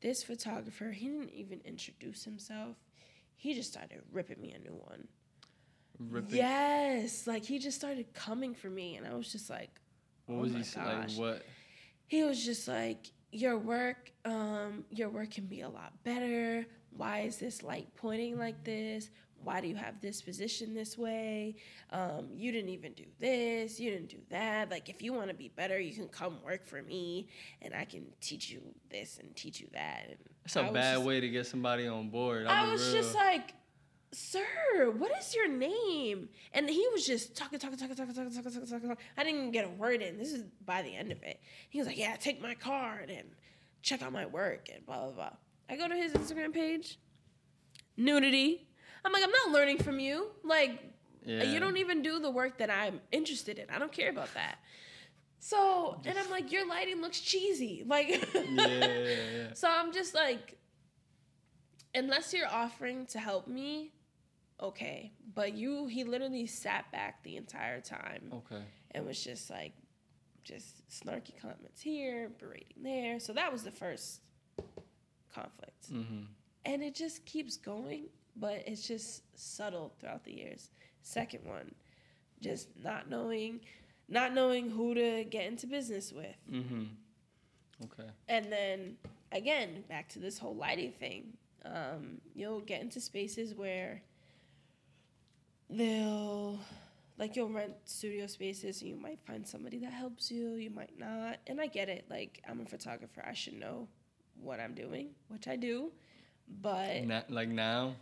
[0.00, 2.78] this photographer he didn't even introduce himself.
[3.36, 5.08] He just started ripping me a new one.
[5.98, 6.36] Ripping.
[6.36, 9.78] Yes, like he just started coming for me, and I was just like,
[10.24, 10.86] What oh was he saying?
[10.86, 11.42] Like what?
[12.06, 17.20] he was just like your work um your work can be a lot better why
[17.20, 19.10] is this light pointing like this
[19.42, 21.56] why do you have this position this way
[21.90, 25.34] um you didn't even do this you didn't do that like if you want to
[25.34, 27.28] be better you can come work for me
[27.62, 31.06] and i can teach you this and teach you that and It's a bad just-
[31.06, 32.46] way to get somebody on board.
[32.46, 33.02] I'll I was real.
[33.02, 33.54] just like,
[34.12, 36.28] sir, what is your name?
[36.52, 38.96] And he was just talking, talking, talking, talking, talking, talking, talking, talking.
[39.16, 40.18] I didn't even get a word in.
[40.18, 41.40] This is by the end of it.
[41.68, 43.28] He was like, yeah, take my card and
[43.82, 45.30] check out my work and blah, blah, blah.
[45.68, 46.98] I go to his Instagram page,
[47.96, 48.66] nudity.
[49.04, 50.28] I'm like, I'm not learning from you.
[50.44, 50.80] Like,
[51.24, 51.44] yeah.
[51.44, 53.66] you don't even do the work that I'm interested in.
[53.70, 54.58] I don't care about that.
[55.38, 57.82] So, and I'm like, your lighting looks cheesy.
[57.86, 60.58] Like, yeah, yeah, so I'm just like,
[61.94, 63.92] unless you're offering to help me,
[64.60, 65.12] okay.
[65.34, 68.62] But you, he literally sat back the entire time Okay.
[68.90, 69.72] and was just like,
[70.44, 73.18] just snarky comments here, berating there.
[73.20, 74.20] So that was the first
[75.34, 75.92] conflict.
[75.92, 76.24] Mm-hmm.
[76.66, 78.08] And it just keeps going,
[78.40, 80.70] but it's just subtle throughout the years.
[81.02, 81.74] Second one,
[82.40, 83.60] just not knowing,
[84.08, 86.36] not knowing who to get into business with.
[86.50, 86.84] Mm-hmm.
[87.84, 88.10] Okay.
[88.28, 88.96] And then
[89.32, 91.34] again, back to this whole lighting thing.
[91.64, 94.02] Um, you'll get into spaces where
[95.68, 96.58] they'll
[97.18, 100.98] like you'll rent studio spaces and you might find somebody that helps you, you might
[100.98, 101.36] not.
[101.46, 102.06] And I get it.
[102.08, 103.88] Like I'm a photographer, I should know
[104.40, 105.92] what I'm doing, which I do.
[106.62, 107.94] But Na- like now.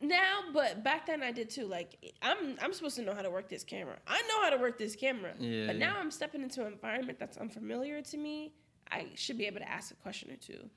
[0.00, 1.66] Now, but back then I did too.
[1.66, 3.96] Like I'm I'm supposed to know how to work this camera.
[4.06, 5.32] I know how to work this camera.
[5.38, 5.86] Yeah, but yeah.
[5.86, 8.52] now I'm stepping into an environment that's unfamiliar to me.
[8.90, 10.68] I should be able to ask a question or two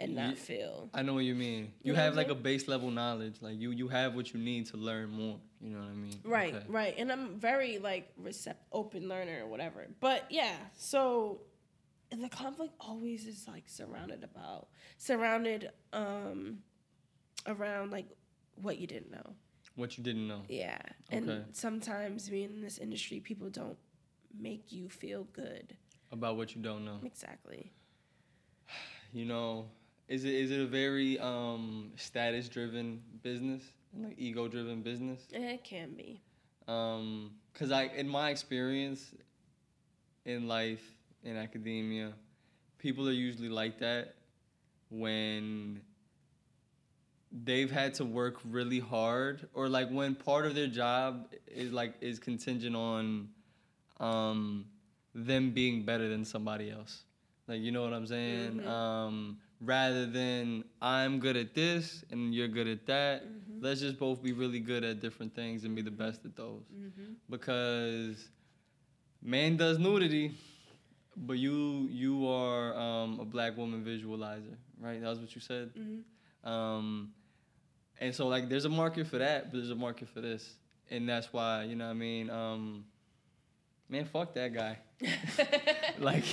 [0.00, 1.72] and not feel I know what you mean.
[1.82, 3.36] You You, have like a base level knowledge.
[3.42, 5.38] Like you, you have what you need to learn more.
[5.60, 6.20] You know what I mean?
[6.24, 6.64] right, Okay.
[6.68, 6.94] right.
[6.96, 9.86] And I'm very like recept open learner or whatever.
[10.00, 11.42] But yeah, so
[12.10, 16.58] the conflict always is like surrounded about surrounded um
[17.46, 18.06] around like
[18.62, 19.34] what you didn't know.
[19.76, 20.42] What you didn't know.
[20.48, 20.78] Yeah.
[21.10, 21.44] And Okay.
[21.52, 23.78] sometimes being in this industry, people don't
[24.38, 25.76] make you feel good.
[26.12, 27.00] About what you don't know.
[27.04, 27.72] Exactly.
[29.12, 29.66] You know,
[30.06, 33.62] is it is it a very um status driven business?
[33.92, 35.26] Like ego driven business?
[35.32, 36.20] It can be.
[36.68, 39.12] Um, cause I, in my experience
[40.24, 40.82] in life,
[41.24, 42.12] in academia,
[42.78, 44.14] people are usually like that
[44.90, 45.80] when
[47.32, 51.94] they've had to work really hard, or like when part of their job is like
[52.00, 53.28] is contingent on
[54.00, 54.66] um,
[55.14, 57.04] them being better than somebody else.
[57.46, 58.60] Like you know what I'm saying?
[58.60, 58.66] Mhm.
[58.66, 63.24] Um, rather than I'm good at this and you're good at that.
[63.26, 63.62] Mhm.
[63.62, 66.62] Let's just both be really good at different things and be the best at those.
[66.74, 67.12] Mm-hmm.
[67.28, 68.30] Because
[69.20, 70.32] man does nudity,
[71.16, 75.00] but you you are um, a black woman visualizer, right?
[75.02, 75.74] That's what you said.
[75.74, 76.48] Mm-hmm.
[76.48, 77.12] Um,
[78.00, 80.54] and so like there's a market for that, but there's a market for this,
[80.90, 82.30] and that's why you know what I mean.
[82.30, 82.84] Um,
[83.88, 84.78] man, fuck that guy.
[85.98, 86.24] like,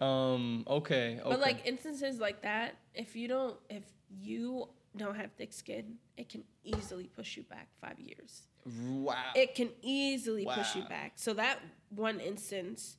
[0.00, 1.22] um, okay, okay.
[1.24, 3.84] But like instances like that, if you don't, if
[4.20, 8.42] you don't have thick skin, it can easily push you back five years.
[8.90, 9.14] wow.
[9.34, 11.12] It can easily push you back.
[11.16, 12.96] So that one instance,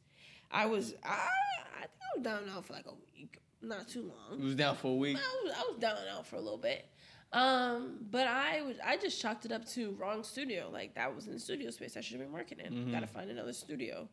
[0.49, 1.27] I was I,
[1.77, 4.39] I think I was down out for like a week, not too long.
[4.39, 5.17] it was down for a week.
[5.17, 6.87] I was, I was down out for a little bit.
[7.33, 10.69] Um, but I was I just chalked it up to wrong studio.
[10.71, 12.73] Like that was in the studio space I should have been working in.
[12.73, 12.91] Mhm.
[12.91, 14.09] Gotta find another studio.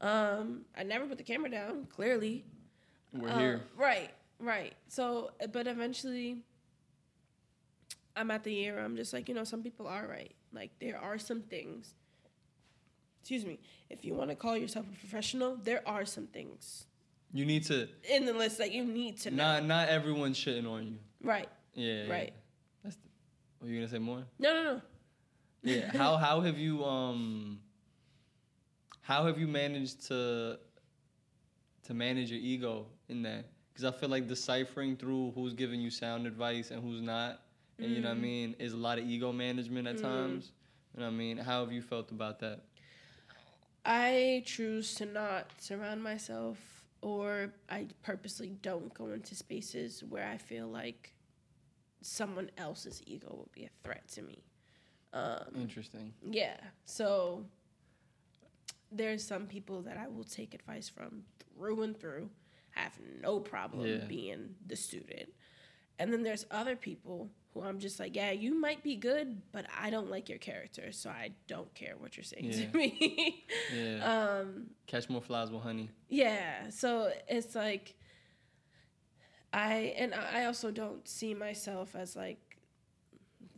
[0.00, 2.44] Um, I never put the camera down, clearly.
[3.12, 3.62] We're Uh, here.
[3.76, 4.72] Right, right.
[4.88, 6.42] So, uh, but eventually,
[8.16, 10.34] I'm at the year I'm just like, you know, some people are right.
[10.52, 11.94] Like, there are some things,
[13.20, 13.58] excuse me,
[13.90, 16.86] if you want to call yourself a professional, there are some things
[17.32, 17.88] You need to.
[18.10, 19.36] in the list that you need to know.
[19.60, 20.98] Not not everyone's shitting on you.
[21.22, 21.48] Right.
[21.74, 22.04] Yeah.
[22.04, 22.10] yeah.
[22.10, 22.32] Right.
[22.34, 22.41] That's.
[23.62, 24.24] Were you gonna say more?
[24.38, 24.80] No, no, no.
[25.62, 25.92] Yeah.
[25.92, 27.60] how how have you um.
[29.02, 30.58] How have you managed to.
[31.84, 35.90] To manage your ego in that, because I feel like deciphering through who's giving you
[35.90, 37.42] sound advice and who's not,
[37.80, 38.20] and you know what I Mm.
[38.20, 40.02] mean, is a lot of ego management at Mm.
[40.02, 40.52] times.
[40.94, 41.38] You know what I mean?
[41.38, 42.60] How have you felt about that?
[43.84, 50.36] I choose to not surround myself, or I purposely don't go into spaces where I
[50.36, 51.14] feel like
[52.02, 54.42] someone else's ego will be a threat to me.
[55.12, 56.12] Um, Interesting.
[56.30, 56.56] Yeah.
[56.84, 57.44] So
[58.90, 61.22] there's some people that I will take advice from
[61.56, 62.28] through and through.
[62.76, 64.04] I Have no problem Yeah.
[64.06, 65.30] being the student.
[65.98, 69.66] And then there's other people who I'm just like, yeah, you might be good, but
[69.78, 72.70] I don't like your character, so I don't care what you're saying Yeah.
[72.70, 73.44] to me.
[73.74, 74.38] Yeah.
[74.40, 75.90] um, Catch more flies with honey.
[76.08, 76.70] yeah.
[76.70, 77.94] So it's like
[79.52, 82.38] I and I also don't see myself as like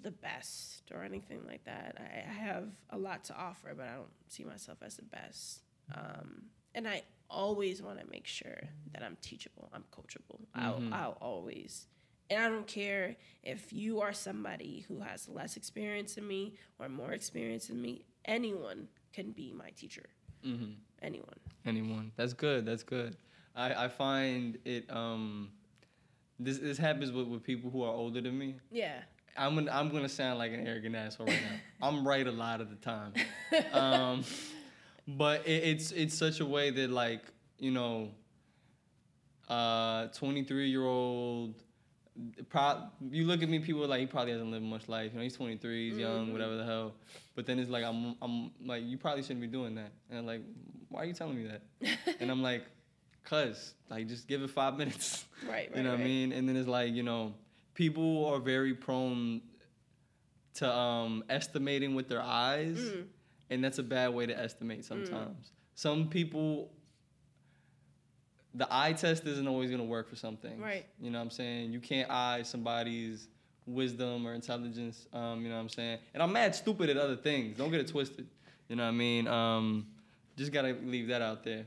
[0.02, 1.96] the best or anything like that.
[1.98, 5.60] I, I have a lot to offer, but I don't see myself as the best.
[5.94, 6.42] Um,
[6.74, 8.60] and I always want to make sure
[8.92, 10.40] that I'm teachable, I'm coachable.
[10.56, 10.62] Mhm.
[10.62, 11.86] I'll, I'll always.
[12.30, 16.88] And I don't care if you are somebody who has less experience than me or
[16.88, 18.04] more experience than me.
[18.24, 20.04] Anyone can be my teacher.
[20.44, 20.72] Mm-hmm.
[21.02, 21.38] Anyone.
[21.66, 22.12] anyone.
[22.16, 22.64] That's good.
[22.66, 23.16] That's good.
[23.54, 25.50] I, I find it um
[26.38, 28.56] this this happens with, with people who are older than me.
[28.70, 29.00] Yeah.
[29.36, 31.58] I'm gonna I'm gonna sound like an arrogant asshole right now.
[31.88, 33.12] I'm right a lot of the time.
[33.72, 34.24] Um
[35.06, 37.22] but it, it's it's such a way that like,
[37.58, 38.10] you know,
[39.48, 41.54] uh 23 year old
[42.48, 45.10] Pro- you look at me, people are like he probably hasn't lived much life.
[45.12, 46.32] You know, he's 23, he's young, Mhm.
[46.32, 46.94] whatever the hell.
[47.34, 49.90] But then it's like I'm, I'm like you probably shouldn't be doing that.
[50.08, 50.42] And I'm like,
[50.90, 51.62] why are you telling me that?
[52.20, 52.66] and I'm like,
[53.24, 55.24] cuz like just give it five minutes.
[55.44, 55.76] right, right.
[55.76, 56.32] you know what I mean?
[56.32, 57.34] And then it's like you know,
[57.74, 59.40] people are very prone
[60.54, 63.06] to um, estimating with their eyes, Mm.
[63.50, 65.50] and that's a bad way to estimate sometimes.
[65.74, 66.70] Some people.
[68.56, 70.60] The eye test isn't always gonna work for something.
[70.60, 70.86] Right.
[71.00, 71.72] You know what I'm saying?
[71.72, 73.26] You can't eye somebody's
[73.66, 75.08] wisdom or intelligence.
[75.12, 75.98] Um, you know what I'm saying?
[76.12, 77.56] And I'm mad stupid at other things.
[77.56, 78.28] Don't get it twisted.
[78.68, 79.26] You know what I mean?
[79.26, 79.88] Um,
[80.36, 81.66] just gotta leave that out there.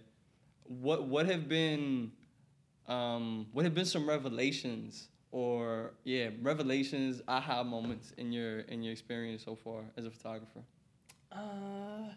[0.67, 2.11] What what have been
[2.87, 8.91] um, what have been some revelations or yeah revelations aha moments in your in your
[8.91, 10.61] experience so far as a photographer?
[11.31, 12.09] Uh,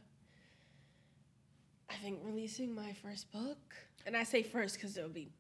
[1.89, 3.75] I think releasing my first book,
[4.07, 5.31] and I say first because there will be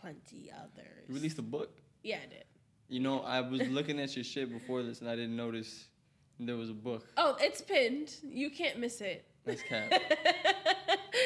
[0.00, 1.04] plenty others.
[1.08, 1.80] You released a book.
[2.02, 2.44] Yeah, I did.
[2.88, 5.88] You know, I was looking at your shit before this and I didn't notice
[6.38, 7.06] there was a book.
[7.16, 8.14] Oh, it's pinned.
[8.22, 9.24] You can't miss it.
[9.44, 9.90] That's cap.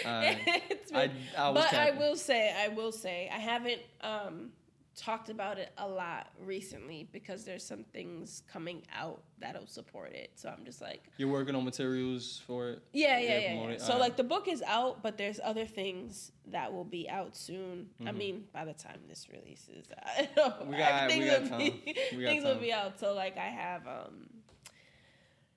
[0.05, 0.39] Alright.
[0.71, 1.11] It's I.
[1.37, 4.51] I was but I will say, I will say, I haven't um,
[4.97, 10.33] talked about it a lot recently because there's some things coming out that'll support it.
[10.35, 12.83] So I'm just like, You're working on materials for it.
[12.93, 13.69] Yeah, Yeah, yeah, yeah.
[13.71, 13.77] yeah.
[13.79, 14.01] So Alright.
[14.01, 17.89] like the book is out, but there's other things that will be out soon.
[18.05, 18.17] I Mhm.
[18.17, 21.59] mean, by the time this releases, I know, We got- we things got will time.
[21.59, 22.99] be We things will be out.
[22.99, 24.27] So like I have um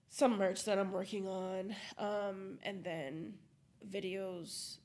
[0.09, 3.33] some merch that I'm working on, um, and then
[3.89, 4.77] videos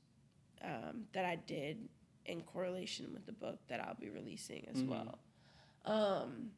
[0.63, 1.87] um, that I did
[2.25, 4.87] in correlation with the book that I'll be releasing as Mhm.
[4.87, 5.19] well.
[5.85, 6.51] Um,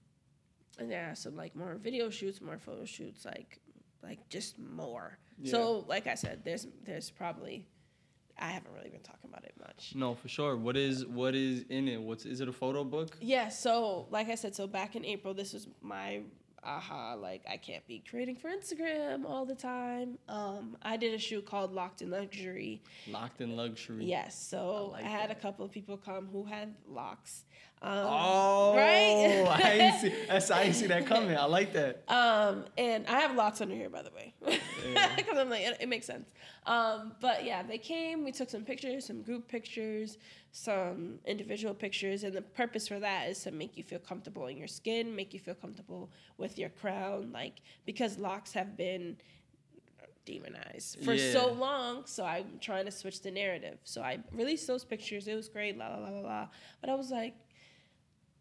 [0.79, 3.59] and yeah, some like more video shoots, more photo shoots, like
[4.03, 5.17] like just more.
[5.39, 5.51] Yeah.
[5.51, 7.67] So like I said, there's there's probably
[8.37, 9.93] I haven't really been talking about it much.
[9.95, 10.57] No, for sure.
[10.57, 12.01] What is what is in it?
[12.01, 13.15] What's is it a photo book?
[13.21, 16.23] Yeah, so like I said, so back in April, this was my
[16.63, 20.17] aha, like I can't be creating for Instagram all the time.
[20.29, 22.81] Um, I did a shoot called Locked in Luxury.
[23.07, 24.05] Locked in luxury.
[24.05, 25.37] Yes, so I I, had that.
[25.37, 27.45] a couple of people come who had locks.
[27.83, 29.45] Um, Oh, right?
[29.65, 31.35] I ain't see, that's, I ain't see that coming.
[31.35, 32.03] I like that.
[32.07, 34.33] Um, and I have locks under here, by the way,
[34.93, 35.09] Yeah.
[35.15, 36.29] because I'm like, it, it makes sense.
[36.67, 38.23] Um, but yeah, they came.
[38.23, 40.19] We took some pictures, some group pictures,
[40.51, 44.57] some individual pictures, and the purpose for that is to make you feel comfortable in
[44.57, 49.17] your skin, make you feel comfortable with your crown, like because locks have been
[50.25, 52.03] demonized for so long.
[52.05, 53.79] So I'm trying to switch the narrative.
[53.83, 55.27] So I released those pictures.
[55.27, 56.47] It was great, la la la la la.
[56.79, 57.33] But I was like,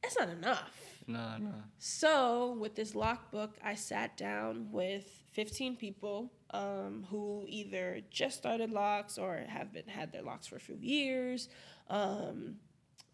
[0.03, 0.91] that's not enough.
[1.07, 1.51] Nah, nah.
[1.79, 8.37] So, with this lock book, I sat down with 15 people um, who either just
[8.37, 11.49] started locks or have been had their locks for a few years,
[11.89, 12.57] um,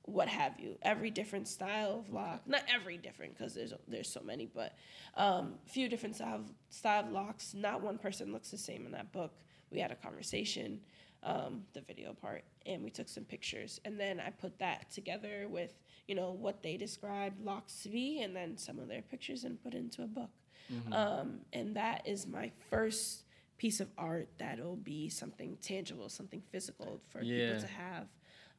[0.03, 0.76] what have you.
[0.82, 4.74] Every different style of lock, not every different because there's there's so many, but
[5.16, 7.55] um, a few different style of, style of locks.
[7.55, 9.32] Not one person looks the same in that book.
[9.70, 10.80] We had a conversation,
[11.22, 15.47] um, the video part, and we took some pictures, and then I put that together
[15.49, 15.74] with
[16.09, 19.63] you know what they described locks to be, and then some of their pictures, and
[19.63, 20.31] put into a book.
[20.73, 20.93] Mm-hmm.
[20.93, 23.25] Um, and that is my first
[23.59, 27.47] piece of art that'll be something tangible, something physical for Yeah.
[27.55, 28.07] people to have.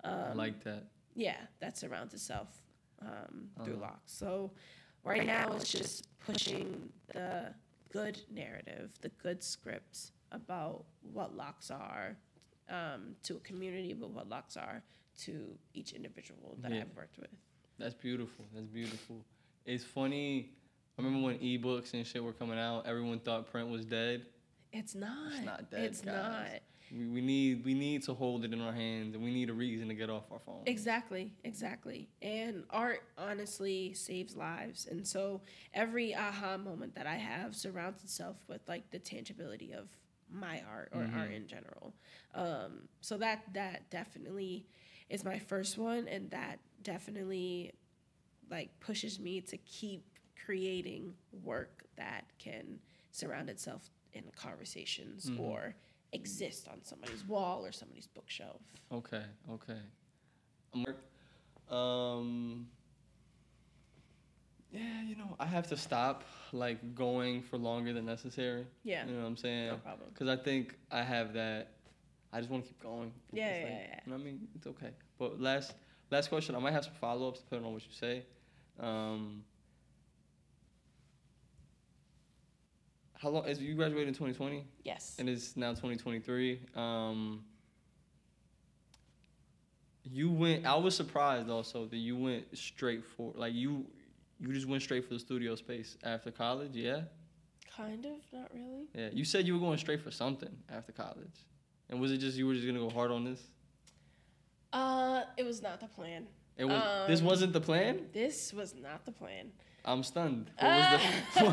[0.04, 0.84] I Um, like that.
[1.16, 2.64] yeah, that surrounds itself
[3.02, 3.82] um, through Uh-huh.
[3.82, 4.12] locks.
[4.12, 4.52] So
[5.04, 7.54] right now it's just pushing the
[7.90, 12.18] good narrative, the good scripts about what locks are
[12.70, 14.84] um, to a community, but what locks are
[15.18, 16.82] to each individual that Yeah.
[16.82, 17.30] I've worked with.
[17.78, 18.46] That's beautiful.
[18.54, 19.18] That's beautiful.
[19.66, 20.52] It's funny.
[20.98, 24.26] I remember when ebooks and shit were coming out, everyone thought print was dead.
[24.72, 25.34] It's not.
[25.34, 26.14] It's not dead, It's guys.
[26.52, 26.62] not.
[26.98, 29.54] We, we need we need to hold it in our hands and we need a
[29.54, 30.64] reason to get off our phone.
[30.66, 32.08] Exactly, exactly.
[32.22, 34.88] And art honestly saves lives.
[34.90, 35.42] And so
[35.74, 39.90] every aha moment that I have surrounds itself with like the tangibility of
[40.32, 41.94] my art or art in general.
[42.34, 44.66] Um, so that that definitely
[45.10, 47.74] is my first one and that definitely
[48.50, 50.04] like pushes me to keep
[50.46, 52.80] creating work that can
[53.12, 55.76] surround itself in conversations or
[56.14, 58.62] exist on somebody's wall or somebody's bookshelf.
[58.92, 59.80] Okay, okay.
[60.74, 62.68] I'm Um.
[64.72, 68.68] Yeah, you know, I have to stop like going for longer than necessary.
[68.84, 69.06] Yeah.
[69.06, 69.68] You know what I'm saying?
[69.70, 70.10] No problem.
[70.14, 71.77] Because I think I have that.
[72.34, 73.12] I just want to keep going.
[73.32, 74.00] Yeah, yeah, like- yeah.
[74.06, 74.48] You know what I mean?
[74.56, 74.92] It's okay.
[75.18, 75.74] But last
[76.12, 76.56] last question.
[76.56, 78.24] I might have some follow ups depending on what you say.
[78.80, 79.44] Um.
[83.14, 83.46] How long?
[83.46, 84.64] As you graduated in 2020?
[84.84, 85.16] Yes.
[85.18, 86.60] and it's now 2023.
[86.76, 87.44] Um,
[90.04, 90.66] you went.
[90.66, 93.86] I was surprised also that you went straight for like you.
[94.40, 96.76] You just went straight for the studio space after college.
[96.76, 97.02] Yeah,
[97.76, 98.86] Kind of, not really.
[98.94, 99.10] yeah.
[99.12, 101.46] You said you were going straight for something after college,
[101.90, 103.42] and was it just you were just gonna go hard on this?
[104.74, 106.28] Uh, it was not the plan.
[106.58, 107.08] It was.
[107.08, 108.10] this Um, wasn't the plan.
[108.14, 109.52] This was not the plan.
[109.86, 110.52] I'm stunned.
[110.60, 111.02] What was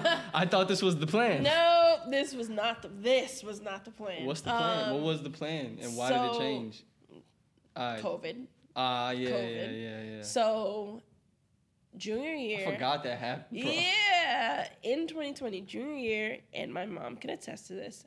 [0.02, 0.18] the?
[0.34, 1.44] I thought this was the plan.
[1.44, 2.88] No, this was not the.
[2.88, 4.24] This was not the plan.
[4.24, 4.90] What's the plan?
[4.92, 6.82] what Um, was the plan, and why did it change?
[7.76, 8.46] COVID?
[8.76, 9.82] Ah, yeah, yeah, COVID.
[9.82, 10.22] yeah, yeah.
[10.22, 11.00] So,
[11.96, 12.66] junior year.
[12.68, 13.62] I forgot that happened.
[13.62, 13.70] Bro.
[13.70, 18.04] Yeah, in 2020, junior year, and my mom can attest to this.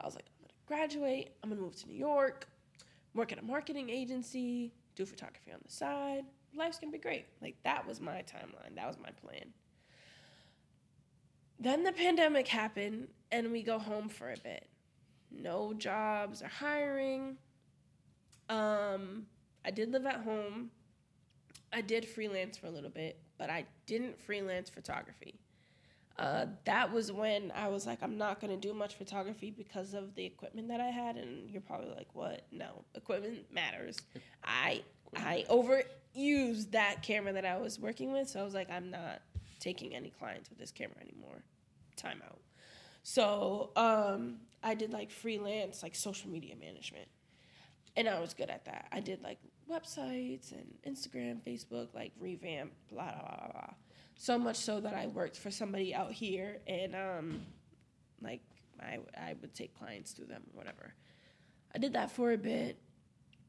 [0.00, 0.26] I was like,
[0.68, 1.34] graduate.
[1.42, 2.46] I'm gonna move to New York,
[3.14, 6.24] work at a marketing agency, do photography on the side.
[6.54, 7.26] Life's gonna be great.
[7.40, 8.76] Like that was my timeline.
[8.76, 9.52] That was my plan.
[11.58, 14.68] Then the pandemic happened, and we go home for a bit.
[15.30, 17.36] No jobs or hiring.
[18.48, 19.26] Um,
[19.64, 20.70] I did live at home.
[21.72, 25.40] I did freelance for a little bit, but I didn't freelance photography.
[26.18, 30.14] Uh, that was when I was like, I'm not gonna do much photography because of
[30.14, 32.46] the equipment that I had, and you're probably like, what?
[32.50, 33.98] No, equipment matters.
[34.44, 34.82] I
[35.16, 39.22] I overused that camera that I was working with, so I was like, I'm not
[39.60, 41.42] taking any clients with this camera anymore.
[41.96, 42.40] Time out.
[43.02, 47.08] So um, I did like freelance, like social media management
[47.98, 48.86] and I was good at that.
[48.92, 49.38] I did like
[49.68, 53.50] websites and Instagram, Facebook, like revamp, blah blah blah.
[53.52, 53.74] blah.
[54.20, 57.40] So much so that I worked for somebody out here, and um,
[58.20, 58.42] like
[58.80, 60.92] I I would take clients through them, or whatever.
[61.74, 62.78] I did that for a bit.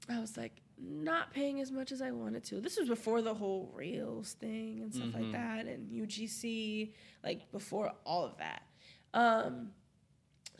[0.08, 2.62] I was like not paying as much as I wanted to.
[2.62, 5.32] This was before the whole Reels thing and stuff like Mhm.
[5.34, 6.94] that, and UGC,
[7.24, 8.62] like before all of that.
[9.14, 9.74] Um,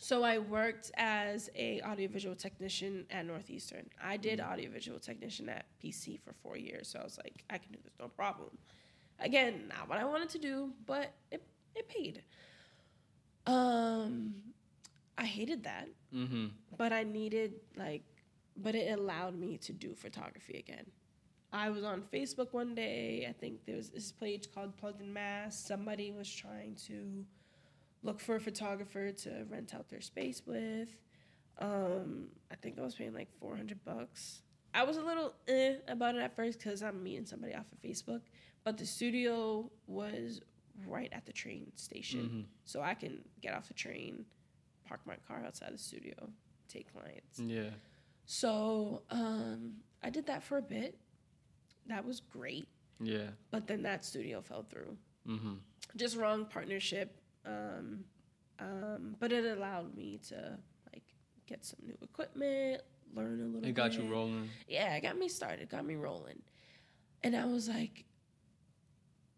[0.02, 3.90] So I worked as a audiovisual technician at Northeastern.
[4.02, 6.88] I did audiovisual technician at PC for four years.
[6.88, 8.58] So I was like, I can do this, no problem.
[9.20, 11.44] Again, not what I wanted to do, but it
[11.76, 12.24] it paid.
[13.46, 14.34] Um,
[15.18, 16.48] I hated that, Mm-hmm.
[16.78, 18.04] but I needed like,
[18.58, 20.86] but it allowed me to do photography again.
[21.54, 23.26] I was on Facebook one day.
[23.30, 25.60] I think there was this page called Plugged in Mass.
[25.60, 27.26] Somebody was trying to
[28.04, 30.90] look for a photographer to rent out their space with.
[31.60, 34.42] Um, I think I was paying like 400 bucks.
[34.74, 37.82] I was a little eh about it at first because I'm meeting somebody off of
[37.82, 38.22] Facebook,
[38.64, 40.42] but the studio was
[40.88, 42.30] right at the train station.
[42.30, 42.46] Mhm.
[42.66, 44.26] So I can get off the train,
[44.86, 46.32] park my car outside the studio,
[46.68, 47.40] take clients.
[47.40, 47.72] Yeah.
[48.26, 50.98] So um, I did that for a bit.
[51.88, 52.68] That was great.
[53.00, 53.32] Yeah.
[53.52, 54.98] But then that studio fell through.
[55.28, 55.56] Mm-hmm.
[55.96, 57.20] Just wrong partnership.
[57.46, 58.04] Um,
[58.60, 60.58] um, but it allowed me to
[60.94, 61.04] like
[61.48, 62.82] get some new equipment,
[63.14, 63.68] learn a little.
[63.68, 64.50] It got you rolling.
[64.68, 66.42] Yeah, it got me started, got me rolling.
[67.24, 68.06] And I was like,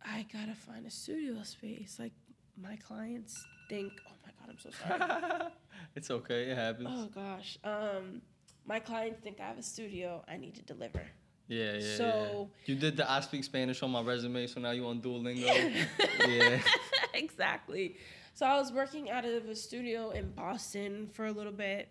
[0.06, 1.98] I gotta find a studio space.
[2.00, 2.14] Like
[2.62, 5.52] my clients think, oh my god, I'm so sorry.
[5.96, 6.44] it's okay.
[6.52, 6.90] It happens.
[6.92, 7.58] oh gosh.
[7.64, 8.22] Um,
[8.66, 10.24] my clients think I have a studio.
[10.28, 11.02] I need to deliver.
[11.48, 11.96] yeah, yeah.
[11.98, 12.74] so- yeah.
[12.74, 15.86] you did the I speak Spanish on my resume, so now you on Duolingo.
[16.28, 16.60] yeah.
[17.14, 17.98] exactly.
[18.34, 21.90] So I was working out of a studio in Boston for a little bit,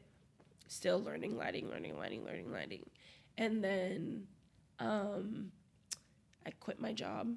[0.69, 2.89] still learning lighting, learning lighting, learning lighting.
[3.37, 4.27] And then
[4.79, 5.53] um,
[6.47, 7.35] I quit my job.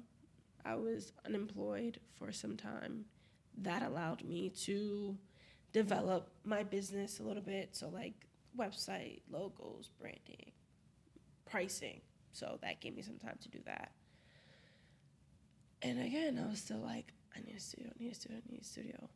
[0.64, 3.04] I was unemployed for some time.
[3.58, 5.16] That allowed me to
[5.72, 7.76] develop my business a little bit.
[7.76, 8.26] So, like
[8.58, 10.52] website, logos, branding,
[11.44, 12.00] pricing.
[12.32, 13.92] So, that gave me some time to do that.
[15.82, 18.52] And again, I was still like, I need a studio, I need a studio, I
[18.52, 19.08] need a studio.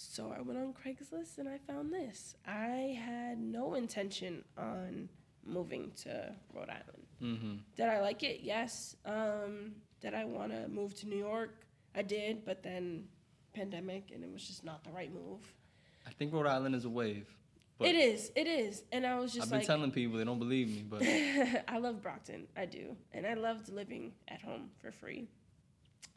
[0.00, 2.36] So I went on Craigslist and I found this.
[2.46, 5.08] I had no intention on
[5.44, 7.06] moving to Rhode Island.
[7.20, 7.54] Mm-hmm.
[7.76, 8.40] Did I like it?
[8.42, 8.94] Yes.
[9.04, 11.54] Um, did I want to move to New York?
[11.94, 13.04] I did, but then
[13.54, 15.40] pandemic and it was just not the right move.
[16.06, 17.26] I think Rhode Island is a wave.
[17.78, 18.82] But it is, it is.
[18.90, 19.44] And I was just.
[19.44, 21.02] I've been like, telling people they don't believe me, but
[21.68, 22.48] I love Brockton.
[22.56, 22.96] I do.
[23.12, 25.28] And I loved living at home for free.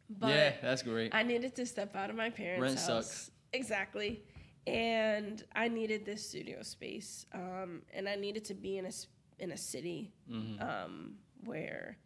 [0.09, 1.13] But yeah, that's great.
[1.13, 2.85] I needed to step out of my parents' Rent house.
[2.85, 3.31] sucks.
[3.53, 4.23] Exactly.
[4.65, 7.25] And I needed this studio space.
[7.33, 8.91] Um, and I needed to be in a,
[9.39, 11.13] in a city hmm um,
[11.43, 11.97] where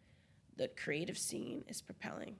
[0.56, 2.36] the creative scene is propelling.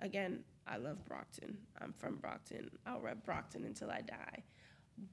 [0.00, 1.58] Again, I love Brockton.
[1.80, 2.70] I'm from Brockton.
[2.86, 4.44] I'll rep Brockton until I die.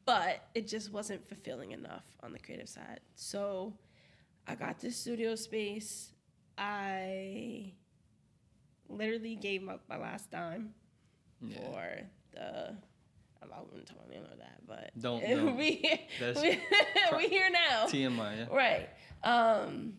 [0.05, 3.01] But it just wasn't fulfilling enough on the creative side.
[3.15, 3.73] So
[4.47, 6.11] I got this studio space.
[6.57, 7.73] I
[8.89, 10.73] literally gave up my last dime
[11.41, 11.57] yeah.
[11.59, 11.99] for
[12.33, 12.75] the.
[13.53, 15.55] I wouldn't tell my landlord that, but Don't- don't.
[15.55, 15.81] we
[16.19, 16.59] we,
[17.15, 17.85] we here now.
[17.85, 18.45] TMI, yeah.
[18.51, 18.89] Right.
[19.23, 19.93] Um,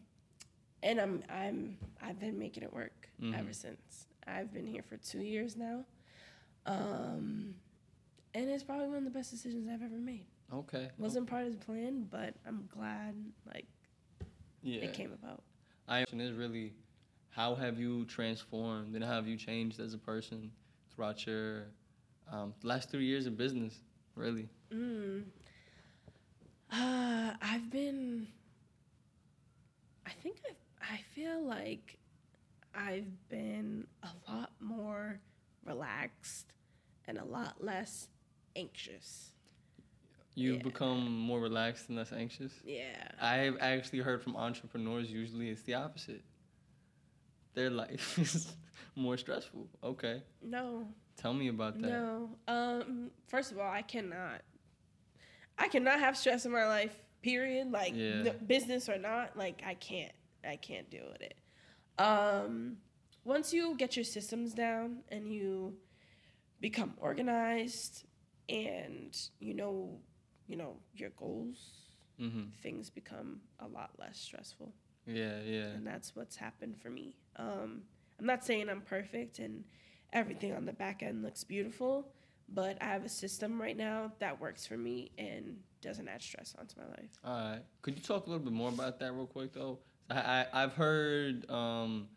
[0.82, 3.38] and I'm I'm I've been making it work Mhm.
[3.38, 4.06] ever since.
[4.26, 5.84] I've been here for two years now.
[6.66, 7.54] Um,
[8.34, 10.26] and it's probably one of the best decisions I've ever made.
[10.52, 10.90] Okay.
[10.98, 13.14] Wasn't part of the plan, but I'm glad
[13.46, 13.66] like
[14.62, 14.82] Yeah.
[14.82, 15.42] it came about.
[15.88, 16.74] I question is really
[17.30, 20.50] how have you transformed and how have you changed as a person
[20.90, 21.68] throughout your
[22.30, 23.78] um, last three years of business,
[24.16, 24.48] really?
[24.70, 25.24] Mm.
[26.72, 28.26] Uh, I've been.
[30.04, 30.56] I think I've,
[30.90, 31.98] I feel like
[32.74, 35.18] I've been a lot more
[35.64, 36.52] relaxed
[37.06, 38.08] and a lot less
[38.54, 39.32] anxious.
[40.34, 40.62] You've Yeah.
[40.62, 42.52] become more relaxed and less anxious.
[42.64, 43.08] Yeah.
[43.20, 46.22] I've actually heard from entrepreneurs usually it's the opposite.
[47.54, 48.54] Their life is
[48.94, 49.68] more stressful.
[49.82, 50.22] Okay.
[50.42, 50.88] No.
[51.16, 51.88] Tell me about that.
[51.88, 52.30] No.
[52.46, 53.10] Um.
[53.28, 54.42] First of all, I cannot.
[55.58, 56.94] I cannot have stress in my life.
[57.22, 57.70] Period.
[57.72, 58.22] Like Yeah.
[58.22, 59.36] no- business or not.
[59.38, 60.12] Like I can't.
[60.48, 61.34] I can't deal with it.
[61.98, 62.78] Um.
[63.24, 65.74] Once you get your systems down and you
[66.60, 68.04] become organized
[68.48, 69.98] and you know,
[70.46, 71.58] you know your goals,
[72.20, 72.44] Mm-hmm.
[72.62, 74.72] things become a lot less stressful
[75.06, 75.66] Yeah, yeah.
[75.74, 77.14] and that's what's happened for me.
[77.36, 77.82] Um,
[78.18, 79.64] I'm not saying I'm perfect and
[80.14, 82.08] everything on the back end looks beautiful,
[82.48, 86.54] but I have a system right now that works for me and doesn't add stress
[86.58, 87.10] onto my life.
[87.22, 87.62] All right.
[87.82, 89.80] Could you talk a little bit more about that real quick though?
[90.10, 90.14] I,
[90.52, 92.08] I I've heard um,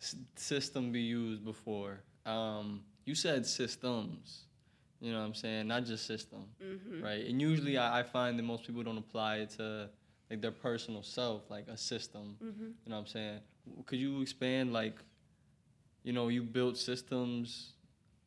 [0.00, 2.00] s- system be used before.
[2.26, 4.44] Um, you said systems.
[5.00, 5.66] You know what I'm saying?
[5.66, 7.02] Not just system, Mm-hmm.
[7.02, 7.24] right?
[7.26, 9.88] And usually I, I find that most people don't apply it to
[10.28, 12.36] like their personal self, like a system.
[12.44, 12.62] Mm-hmm.
[12.64, 13.38] You know what I'm saying?
[13.86, 14.96] Could you expand like,
[16.02, 17.72] you know, you built systems,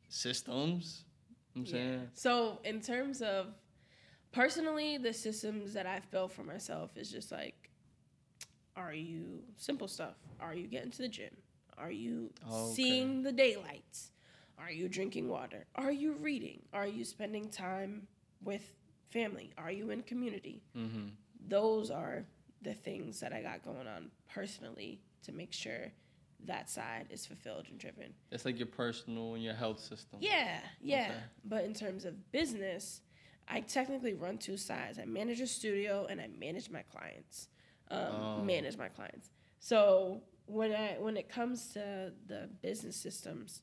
[0.09, 1.03] systems,
[1.55, 2.07] I'm saying?
[2.15, 3.47] So in terms of
[4.31, 7.62] personally, the systems that I've built for myself is just like,
[8.75, 10.15] are you simple stuff?
[10.39, 11.35] Are you getting to the gym?
[11.77, 12.73] Are you Okay.
[12.73, 14.11] seeing the daylights?
[14.57, 15.65] Are you drinking water?
[15.75, 16.61] Are you reading?
[16.73, 18.07] Are you spending time
[18.43, 18.75] with
[19.09, 19.53] family?
[19.57, 20.63] Are you in community?
[20.75, 21.07] Mm-hmm.
[21.47, 22.25] Those are
[22.61, 25.91] the things that I got going on personally to make sure
[26.45, 28.13] that side is fulfilled and driven.
[28.31, 30.19] It's like your personal and your health system.
[30.21, 31.07] Yeah, yeah.
[31.09, 31.19] Okay.
[31.45, 33.01] But in terms of business,
[33.47, 34.99] I technically run two sides.
[34.99, 37.47] I manage a studio and I manage my clients.
[37.93, 38.43] Um, Oh.
[38.43, 39.29] Manage my clients.
[39.59, 43.61] So when I when it comes to the business systems,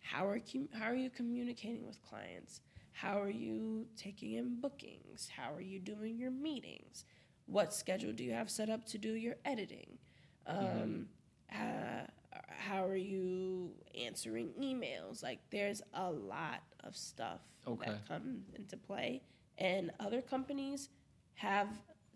[0.00, 2.60] how are com- how are you communicating with clients?
[2.92, 5.28] How are you taking in bookings?
[5.34, 7.04] How are you doing your meetings?
[7.46, 9.98] What schedule do you have set up to do your editing?
[10.46, 11.08] Um,
[11.52, 12.06] uh,
[12.48, 15.22] how are you answering emails?
[15.22, 17.90] Like, there's a lot of stuff Okay.
[17.90, 19.22] that comes into play,
[19.58, 20.88] and other companies
[21.34, 21.68] have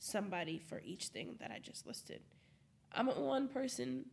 [0.02, 2.20] somebody for each thing that I just listed.
[2.92, 4.04] I'm a one person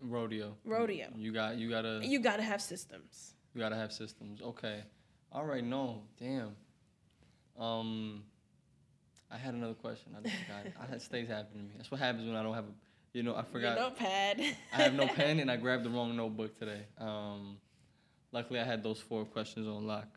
[0.00, 0.56] Rodeo.
[0.64, 1.08] rodeo.
[1.16, 3.34] You got you gotta You gotta have systems.
[3.54, 4.40] you gotta have systems.
[4.42, 4.82] Okay.
[5.30, 5.62] All right.
[5.64, 6.02] No.
[6.18, 6.56] Damn.
[7.58, 8.24] Um,
[9.30, 10.12] I had another question.
[10.18, 10.72] I just forgot.
[10.82, 11.74] I had stays happening to me.
[11.76, 12.72] That's what happens when I don't have a.
[13.12, 13.76] You know, I forgot.
[13.76, 14.40] Your notepad.
[14.72, 16.86] I have no pen and I grabbed the wrong notebook today.
[16.98, 17.58] Um,
[18.32, 20.08] luckily, I had those four questions on lock.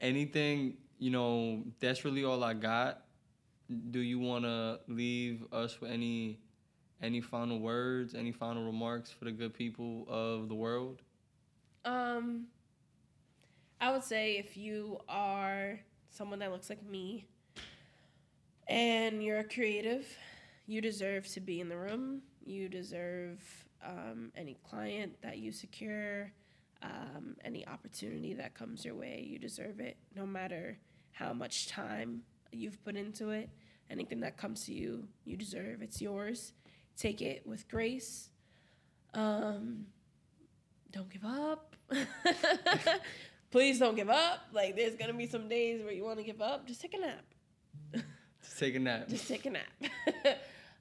[0.00, 3.02] Anything, you know, that's really all I got.
[3.90, 6.40] Do you want to leave us with any,
[7.00, 11.02] any final words, any final remarks for the good people of the world?
[11.84, 12.46] Um,
[13.80, 17.26] I would say if you are someone that looks like me
[18.66, 20.06] and you're a creative,
[20.66, 22.22] you deserve to be in the room.
[22.44, 23.40] You deserve
[23.84, 26.32] um, any client that you secure,
[26.82, 29.24] um, any opportunity that comes your way.
[29.28, 30.78] You deserve it, no matter
[31.12, 33.48] how much time you've put into it.
[33.90, 35.82] Anything that comes to you, you deserve.
[35.82, 36.52] It's yours.
[36.96, 38.28] Take it with grace.
[39.14, 39.86] Um,
[40.92, 41.74] don't give up.
[43.50, 44.40] Please don't give up.
[44.52, 46.66] Like there's gonna be some days where you want to give up.
[46.68, 47.24] Just take a nap.
[48.42, 49.08] Just take a nap.
[49.08, 49.66] Just take a nap.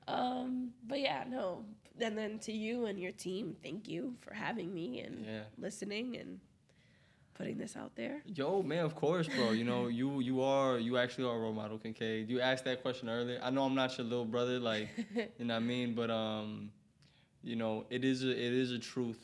[0.07, 1.65] um, but yeah, no.
[1.99, 5.41] And then to you and your team, thank you for having me and Yeah.
[5.57, 6.39] listening and
[7.39, 8.21] putting this out there.
[8.25, 9.51] Yo, man, of course, bro.
[9.51, 12.29] You know, you you are you actually are a role model, Kincaid.
[12.29, 13.39] You asked that question earlier.
[13.41, 16.69] I know I'm not your little brother, like you know what I mean, but um,
[17.41, 19.19] you know, it is a it is a truth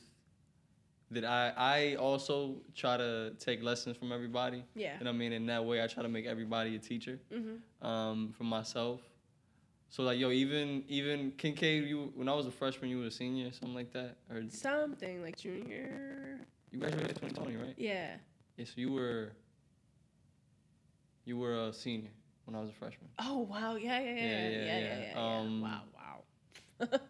[1.11, 4.63] that I I also try to take lessons from everybody.
[4.76, 4.97] yeah.
[4.97, 5.34] You know I mean?
[5.34, 7.20] In that way, I try to make everybody a teacher.
[7.32, 9.01] hmm Um, for myself.
[9.89, 13.11] So like, yo, even even Kincaid, you when I was a freshman, you were a
[13.11, 16.39] senior, something like that, or Something like junior.
[16.76, 17.76] You graduated in 2020, right?
[17.78, 18.16] Yeah.
[18.58, 19.32] Yeah, so you were
[21.24, 22.12] you were a senior
[22.46, 23.10] when I was a freshman.
[23.20, 23.76] Oh wow.
[23.76, 24.00] Yeah.
[24.00, 24.12] Yeah.
[24.12, 24.22] Yeah.
[24.22, 24.50] Yeah, Yeah.
[24.50, 25.00] yeah, Yeah.
[25.00, 25.14] yeah.
[25.16, 25.40] yeah.
[25.40, 25.82] Um, wow.
[25.96, 26.88] Wow.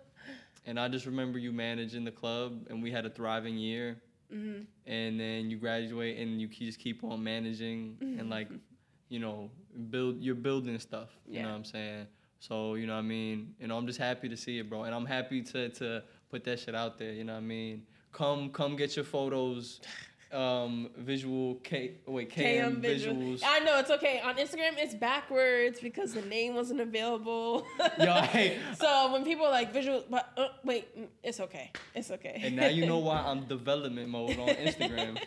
[0.68, 4.02] And I just remember you managing the club and we had a thriving year
[4.32, 8.48] hmm and then you graduate and you just keep on managing and like,
[9.10, 9.52] you know,
[9.92, 11.10] build you're building stuff.
[11.30, 12.08] You know what I'm saying?
[12.40, 13.54] So, you know what I mean?
[13.60, 14.84] You know, I'm just happy to see it, bro.
[14.84, 17.84] And I'm happy to to put that shit out there, you know what I mean?
[18.16, 19.82] Come come get your photos.
[20.32, 23.16] Um visual K wait, KM, KM visual.
[23.16, 23.42] visuals.
[23.46, 24.22] I know it's okay.
[24.22, 27.66] On Instagram, it's backwards because the name wasn't available.
[28.00, 31.72] Yo, hey, so when people are like visual, but uh, wait, mm, it's okay.
[31.94, 32.40] It's okay.
[32.42, 35.22] And now you know why I'm development mode on Instagram.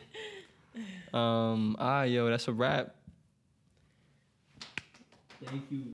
[1.14, 2.94] um, ah, yo, that's a wrap.
[5.44, 5.84] Thank you.